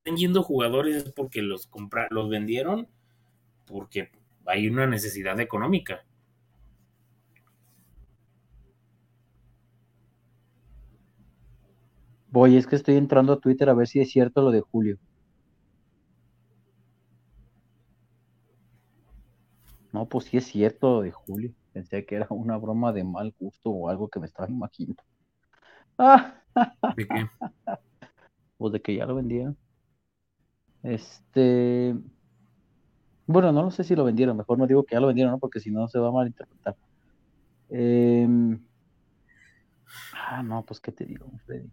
[0.00, 2.88] están yendo jugadores es porque los compra los vendieron,
[3.66, 4.10] porque
[4.46, 6.04] hay una necesidad económica.
[12.28, 14.98] Voy, es que estoy entrando a Twitter a ver si es cierto lo de Julio.
[19.92, 21.52] No, pues sí es cierto de Julio.
[21.72, 25.02] Pensé que era una broma de mal gusto o algo que me estaba imaginando.
[26.96, 27.26] ¿De qué?
[28.56, 29.56] Pues de que ya lo vendieron.
[30.82, 31.94] Este.
[33.26, 34.36] Bueno, no lo sé si lo vendieron.
[34.36, 35.38] Mejor no digo que ya lo vendieron, ¿no?
[35.38, 36.76] Porque si no se va a malinterpretar.
[37.68, 38.60] Em,
[40.14, 41.70] ah, no, pues qué te digo, Freddy.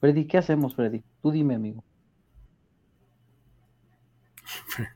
[0.00, 1.02] Freddy, ¿qué hacemos, Freddy?
[1.20, 1.84] Tú dime, amigo.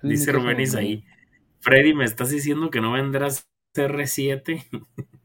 [0.03, 1.05] Dice Rubén ahí.
[1.61, 4.67] Freddy, ¿me estás diciendo que no vendrás CR7?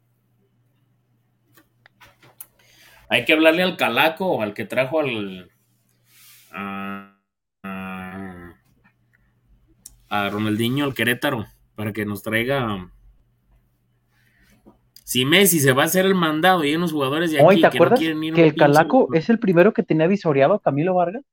[3.09, 5.51] Hay que hablarle al Calaco o al que trajo al.
[6.51, 7.12] A,
[10.13, 11.45] a, Ronaldinho, al Querétaro,
[11.75, 12.89] para que nos traiga.
[15.03, 17.61] Si Messi se va a hacer el mandado y hay unos jugadores de aquí ¿te
[17.61, 21.23] que acuerdas que el Calaco es el primero que tenía visoreado a Camilo Vargas?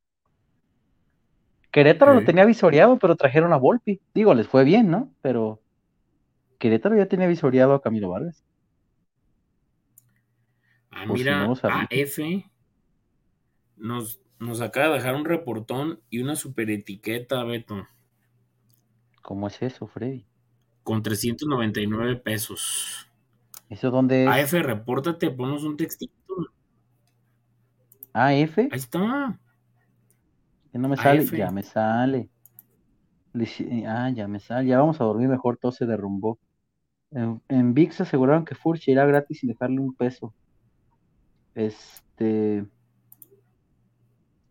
[1.71, 4.01] Querétaro lo tenía visoreado, pero trajeron a Volpi.
[4.13, 5.13] Digo, les fue bien, ¿no?
[5.23, 5.61] Pero
[6.59, 8.45] Querétaro ya tenía visoreado a Camilo Vargas.
[10.91, 12.19] Ah, mira, AF
[13.77, 17.87] nos, nos acaba de dejar un reportón y una super etiqueta, Beto.
[19.23, 20.27] ¿Cómo es eso, Freddy?
[20.83, 23.09] Con 399 pesos.
[23.69, 24.29] ¿Eso dónde es?
[24.29, 26.13] AF, repórtate, ponos un textito.
[28.13, 28.59] ¿AF?
[28.59, 29.39] Ahí está.
[30.73, 31.25] ¿Que no me sale?
[31.27, 32.29] Ya me sale.
[33.87, 34.69] Ah, ya me sale.
[34.69, 36.39] Ya vamos a dormir mejor, todo se derrumbó.
[37.13, 40.35] En, en VIX aseguraron que Furch irá gratis sin dejarle un peso.
[41.55, 42.65] Este.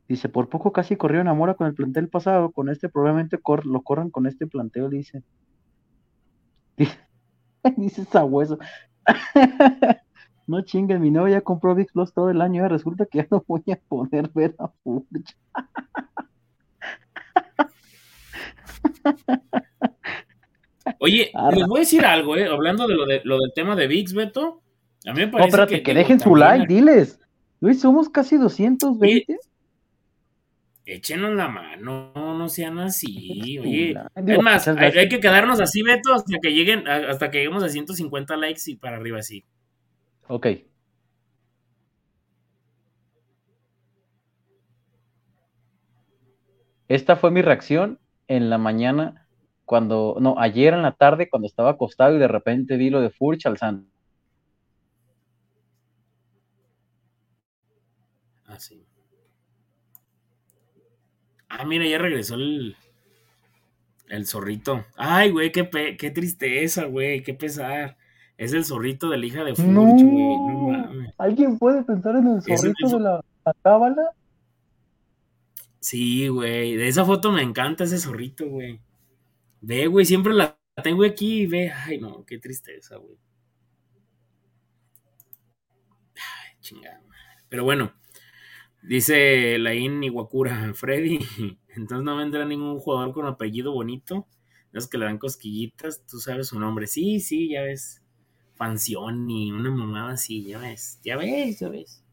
[0.10, 4.10] Dice, por poco casi corrió enamora con el plantel pasado, con este probablemente lo corran
[4.10, 5.22] con este planteo, dice.
[7.78, 8.58] Dice, sabueso.
[10.48, 13.28] no chingues, mi novia ya compró Big Plus todo el año y resulta que ya
[13.30, 15.38] no voy a poder ver a Furch.
[20.98, 23.86] Oye, les voy a decir algo, eh, hablando de lo, de lo del tema de
[23.86, 24.64] VIX, Beto.
[25.06, 27.20] A mí me parece no, espérate, que, dejen su like, diles.
[27.62, 29.38] Luis, somos casi 220.
[30.94, 33.58] Échenos la mano, no sean así.
[33.60, 37.70] Oye, es más, hay, que quedarnos así, Beto, hasta que lleguen, hasta que lleguemos a
[37.70, 39.46] 150 likes y para arriba así.
[40.28, 40.48] Ok.
[46.88, 49.28] Esta fue mi reacción en la mañana
[49.66, 53.12] cuando, no, ayer en la tarde cuando estaba acostado y de repente vi lo de
[53.12, 53.88] Furch alzando.
[58.48, 58.89] Ah, sí.
[61.50, 62.76] Ah, mira, ya regresó el,
[64.08, 64.86] el zorrito.
[64.96, 67.98] Ay, güey, qué, qué tristeza, güey, qué pesar.
[68.38, 70.38] Es el zorrito de la hija de Furch, güey.
[70.38, 74.12] No, ¿Alguien puede pensar en el zorrito de la, la cábala?
[75.82, 76.76] Sí, güey.
[76.76, 78.80] De esa foto me encanta ese zorrito, güey.
[79.62, 81.72] Ve, güey, siempre la tengo aquí y ve.
[81.72, 83.18] Ay, no, qué tristeza, güey.
[86.16, 87.02] Ay, chingada.
[87.50, 87.92] Pero bueno,
[88.82, 91.20] dice Laín Iwakura, Freddy.
[91.76, 94.28] Entonces no vendrá ningún jugador con apellido bonito.
[94.74, 96.86] Es que le dan cosquillitas, tú sabes su nombre.
[96.88, 98.04] Sí, sí, ya ves.
[98.88, 98.96] y
[99.52, 101.00] una mamada así, ya ves.
[101.04, 102.04] Ya ves, ya ves.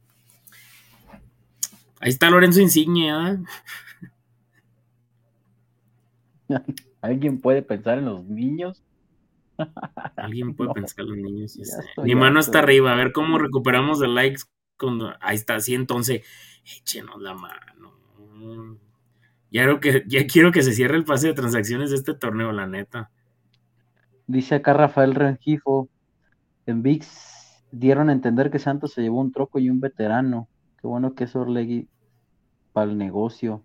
[2.01, 3.39] Ahí está Lorenzo Insigne, ¿eh?
[7.01, 8.83] ¿Alguien puede pensar en los niños?
[10.17, 11.59] Alguien puede pensar en los niños.
[12.03, 12.93] Mi mano está arriba.
[12.93, 14.43] A ver cómo recuperamos de likes.
[15.21, 16.23] Ahí está, sí, entonces.
[16.79, 17.93] Échenos la mano.
[19.51, 22.67] Ya, que, ya quiero que se cierre el pase de transacciones de este torneo, la
[22.67, 23.11] neta.
[24.27, 25.89] Dice acá Rafael Rengifo.
[26.67, 27.07] En VIX
[27.71, 30.49] dieron a entender que Santos se llevó un troco y un veterano.
[30.81, 31.89] Qué bueno que es Orlegui
[32.73, 33.63] para el negocio.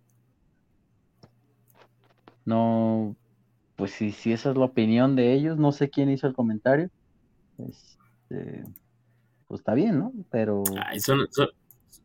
[2.45, 3.15] No,
[3.75, 6.89] pues si, si esa es la opinión de ellos, no sé quién hizo el comentario.
[7.57, 8.63] Este,
[9.51, 10.13] pues está bien, ¿no?
[10.29, 10.63] Pero.
[10.99, 11.27] son,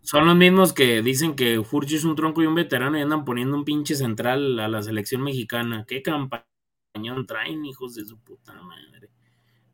[0.02, 3.24] son, los mismos que dicen que Furchi es un tronco y un veterano y andan
[3.24, 5.84] poniendo un pinche central a la selección mexicana.
[5.86, 9.10] ¿Qué campañón traen, hijos de su puta madre?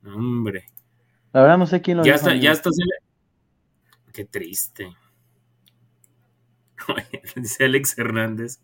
[0.05, 0.67] hombre.
[1.33, 2.69] La verdad no sé quién lo ya Está, ya está.
[4.13, 4.95] Qué triste.
[7.37, 8.61] Dice Alex Hernández.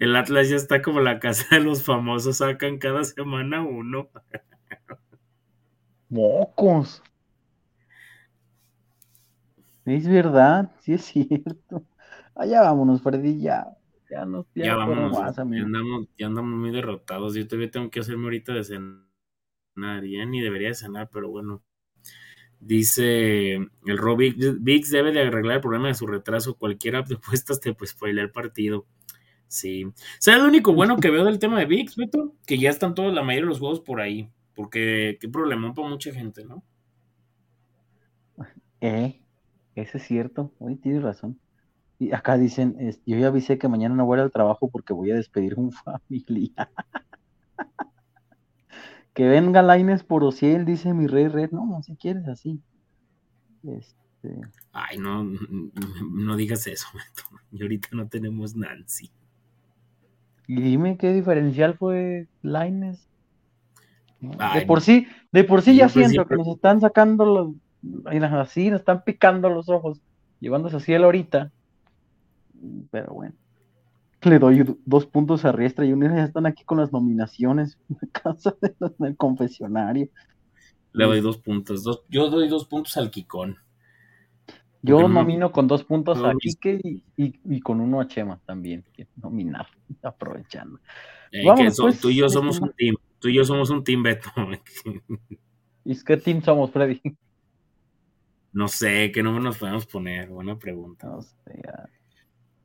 [0.00, 4.08] El Atlas ya está como la casa de los famosos, sacan cada semana uno.
[6.08, 7.00] Mocos.
[9.96, 11.84] Es verdad, sí es cierto.
[12.34, 13.66] Allá vámonos, Freddy, ya.
[14.08, 15.16] Ya, nos, ya, ya vámonos.
[15.16, 17.34] ya, andamos, ya andamos muy derrotados.
[17.34, 20.04] Yo todavía tengo que hacerme ahorita de cenar.
[20.04, 21.62] Ya ni debería de cenar, pero bueno.
[22.58, 26.56] Dice el Rob Vix debe de arreglar el problema de su retraso.
[26.56, 28.86] Cualquier app de apuestas te pues el partido.
[29.46, 29.86] Sí.
[30.18, 32.34] ¿Sabes lo único bueno que veo del tema de VIX, Beto?
[32.46, 34.30] Que ya están todos, la mayoría de los juegos por ahí.
[34.54, 36.62] Porque qué problema para mucha gente, ¿no?
[38.82, 39.19] Eh,
[39.80, 40.52] eso es cierto.
[40.58, 41.38] Hoy tienes razón.
[41.98, 45.16] Y acá dicen, yo ya avisé que mañana no voy al trabajo porque voy a
[45.16, 45.72] despedir un
[46.08, 46.70] familia.
[49.12, 51.50] Que venga Laines por Ociel, dice mi rey red.
[51.50, 52.62] No, si quieres así.
[53.64, 54.40] Este...
[54.72, 55.24] Ay, no,
[56.12, 56.86] no digas eso,
[57.50, 59.10] y ahorita no tenemos Nancy.
[60.46, 63.06] Y dime qué diferencial fue Laines.
[64.20, 67.54] De por sí, de por sí ya siento que nos están sacando los,
[68.32, 70.00] así, nos están picando los ojos,
[70.40, 71.50] llevándose así el ahorita.
[72.90, 73.34] Pero bueno
[74.28, 78.08] le doy dos puntos a Riestra y Unida ya están aquí con las nominaciones en
[78.10, 78.54] casa
[78.98, 80.08] del confesionario.
[80.92, 81.84] Le doy dos puntos.
[82.08, 83.56] yo doy dos puntos al Kikón.
[84.82, 88.84] Yo nomino con dos puntos a Kike y, con uno a Chema también.
[89.16, 89.66] Nominar,
[90.02, 90.80] aprovechando.
[91.30, 92.96] Eh, pues, tú y yo somos un team.
[93.18, 94.30] Tú y yo somos un team, Beto.
[95.84, 97.00] ¿Y qué team somos, Freddy?
[98.52, 100.28] No sé, ¿qué nombre nos podemos poner?
[100.28, 101.06] Buena pregunta.
[101.06, 101.62] No sé,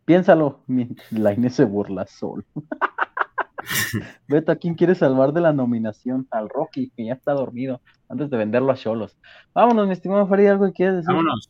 [0.06, 2.44] Piénsalo mientras la Inés se burla solo.
[4.28, 6.28] Beto, ¿a quién quiere salvar de la nominación?
[6.32, 9.18] Al Rocky, que ya está dormido, antes de venderlo a Cholos.
[9.54, 11.08] Vámonos, mi estimado Farid, ¿algo que quieres decir?
[11.08, 11.50] Vámonos.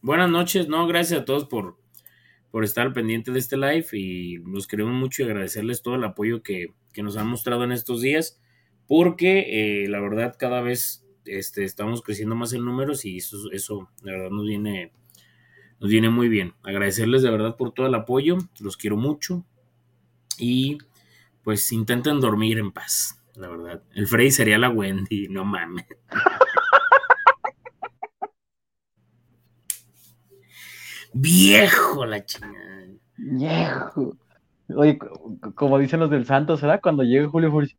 [0.00, 1.76] Buenas noches, no, gracias a todos por,
[2.50, 6.42] por estar pendiente de este live y los queremos mucho y agradecerles todo el apoyo
[6.42, 8.40] que, nos han mostrado en estos días,
[8.88, 13.90] porque eh, la verdad cada vez este, estamos creciendo más en números y eso, eso
[14.02, 14.92] la verdad nos viene
[15.80, 16.54] nos viene muy bien.
[16.62, 19.44] Agradecerles de verdad por todo el apoyo, los quiero mucho
[20.38, 20.78] y
[21.42, 23.82] pues intenten dormir en paz, la verdad.
[23.94, 25.86] El Freddy sería la Wendy, no mames.
[31.12, 32.86] Viejo la chingada.
[33.16, 34.16] Viejo.
[34.76, 34.98] Oye,
[35.54, 36.80] como dicen los del Santos, ¿será?
[36.80, 37.76] Cuando llegue Julio Furch,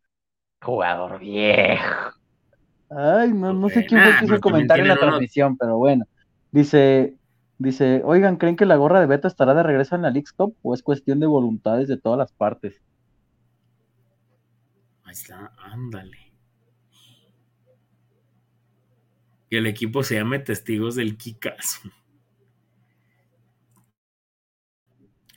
[0.60, 2.19] jugador viejo.
[2.90, 6.06] Ay, no, no sé quién fue que hizo el comentario en la transmisión, pero bueno.
[6.50, 7.14] Dice,
[7.58, 10.56] dice, oigan, ¿creen que la gorra de Beto estará de regreso en la League Cup
[10.62, 12.82] o es cuestión de voluntades de todas las partes?
[15.04, 16.32] Ahí está, ándale.
[19.48, 21.90] Y el equipo se llame Testigos del Kikazo.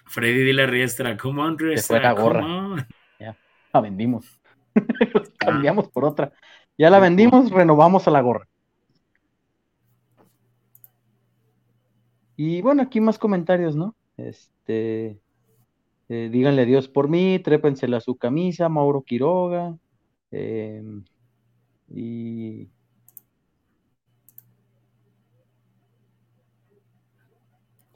[0.06, 2.88] Freddy de la Riestra, come on, Riestra, la gorra.
[3.20, 3.36] Ya,
[3.74, 4.40] la vendimos.
[5.38, 6.32] Cambiamos por otra.
[6.78, 8.48] Ya la vendimos, renovamos a la gorra.
[12.36, 13.96] Y bueno, aquí más comentarios, ¿no?
[14.18, 15.20] Este,
[16.10, 19.78] eh, díganle adiós por mí, trépensela a su camisa, Mauro Quiroga.
[20.32, 21.04] Em,
[21.90, 22.70] y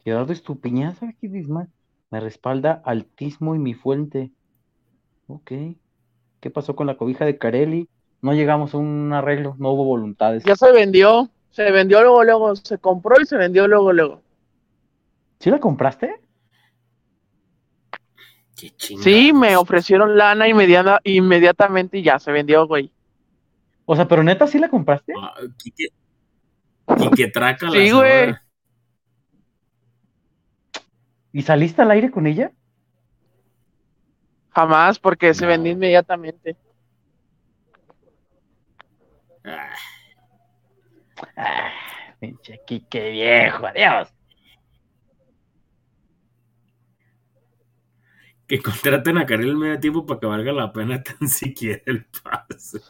[0.04, 1.52] Gerardo Estupiñaza, aquí dice
[2.10, 4.32] me respalda Altismo y mi fuente.
[5.28, 5.52] Ok.
[6.40, 7.90] ¿Qué pasó con la cobija de Carelli?
[8.28, 10.44] No llegamos a un arreglo, no hubo voluntades.
[10.44, 14.22] Ya se vendió, se vendió luego, luego, se compró y se vendió luego, luego.
[15.40, 16.20] ¿Sí la compraste?
[18.58, 22.92] Qué sí, me ofrecieron lana inmediata, inmediatamente y ya se vendió, güey.
[23.86, 25.14] O sea, pero neta, ¿sí la compraste?
[25.18, 25.34] Ah,
[27.00, 28.36] ¿Y qué traca Sí, güey.
[31.32, 32.52] ¿Y saliste al aire con ella?
[34.50, 36.58] Jamás, porque se vendió inmediatamente.
[39.48, 39.74] Ah,
[42.20, 42.60] pinche
[43.12, 44.14] viejo, adiós.
[48.48, 52.06] Que contraten a Karel el medio tiempo para que valga la pena tan siquiera el
[52.06, 52.82] pase.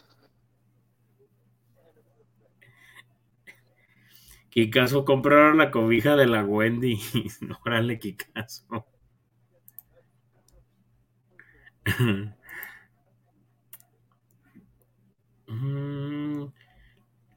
[4.70, 7.00] caso compraron la cobija de la Wendy.
[7.64, 8.86] Órale, caso
[15.46, 16.07] mm,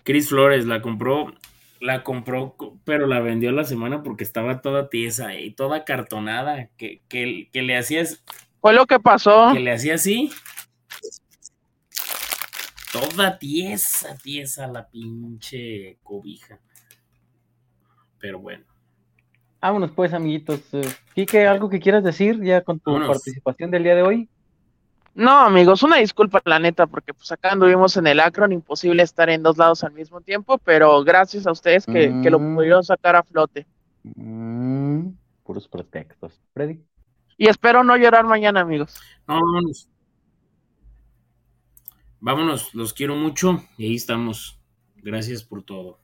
[0.03, 1.33] Chris Flores la compró,
[1.79, 6.69] la compró, pero la vendió la semana porque estaba toda tiesa y toda cartonada.
[6.77, 8.23] Que, que, que le hacías.
[8.59, 9.51] Fue lo que pasó.
[9.53, 10.31] Que le hacía así.
[12.91, 16.59] Toda tiesa, tiesa la pinche cobija.
[18.19, 18.65] Pero bueno.
[19.61, 20.61] Vámonos pues, amiguitos.
[21.13, 24.29] Quique, ¿algo que quieras decir ya con tu participación del día de hoy?
[25.13, 29.29] No, amigos, una disculpa, la neta, porque pues acá anduvimos en el Acron, imposible estar
[29.29, 32.55] en dos lados al mismo tiempo, pero gracias a ustedes que, lo mm.
[32.55, 33.67] pudieron sacar a flote.
[34.03, 35.09] Mm,
[35.43, 36.41] puros pretextos.
[36.53, 36.81] Freddy.
[37.38, 39.01] Y espero no llorar mañana, amigos.
[39.25, 39.89] vámonos.
[42.21, 44.59] Vámonos, los quiero mucho y ahí estamos.
[44.95, 45.99] Gracias por todo.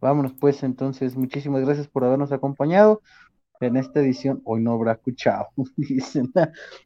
[0.00, 3.02] Vámonos pues entonces, muchísimas gracias por habernos acompañado
[3.60, 4.40] en esta edición.
[4.44, 5.48] Hoy no habrá escuchado.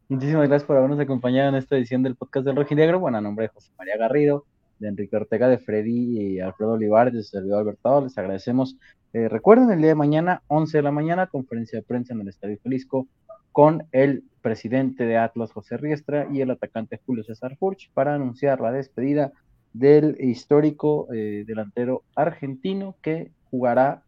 [0.08, 3.00] muchísimas gracias por habernos acompañado en esta edición del podcast del Rojinegro.
[3.00, 4.44] Bueno, a nombre de José María Garrido,
[4.78, 8.76] de Enrique Ortega, de Freddy y Alfredo Olivares, de su servidor Albertado, les agradecemos.
[9.12, 12.28] Eh, recuerden, el día de mañana, 11 de la mañana, conferencia de prensa en el
[12.28, 13.06] Estadio Jalisco
[13.52, 18.60] con el presidente de Atlas, José Riestra, y el atacante Julio César Furch para anunciar
[18.60, 19.32] la despedida
[19.72, 24.02] del histórico eh, delantero argentino que jugará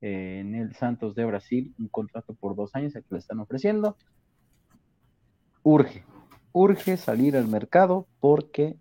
[0.00, 3.96] en el Santos de Brasil un contrato por dos años, el que le están ofreciendo.
[5.62, 6.04] Urge,
[6.52, 8.76] urge salir al mercado porque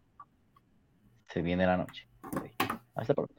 [1.29, 2.07] se viene la noche.
[2.93, 3.35] Hasta pronto.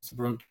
[0.00, 0.44] Hasta pronto.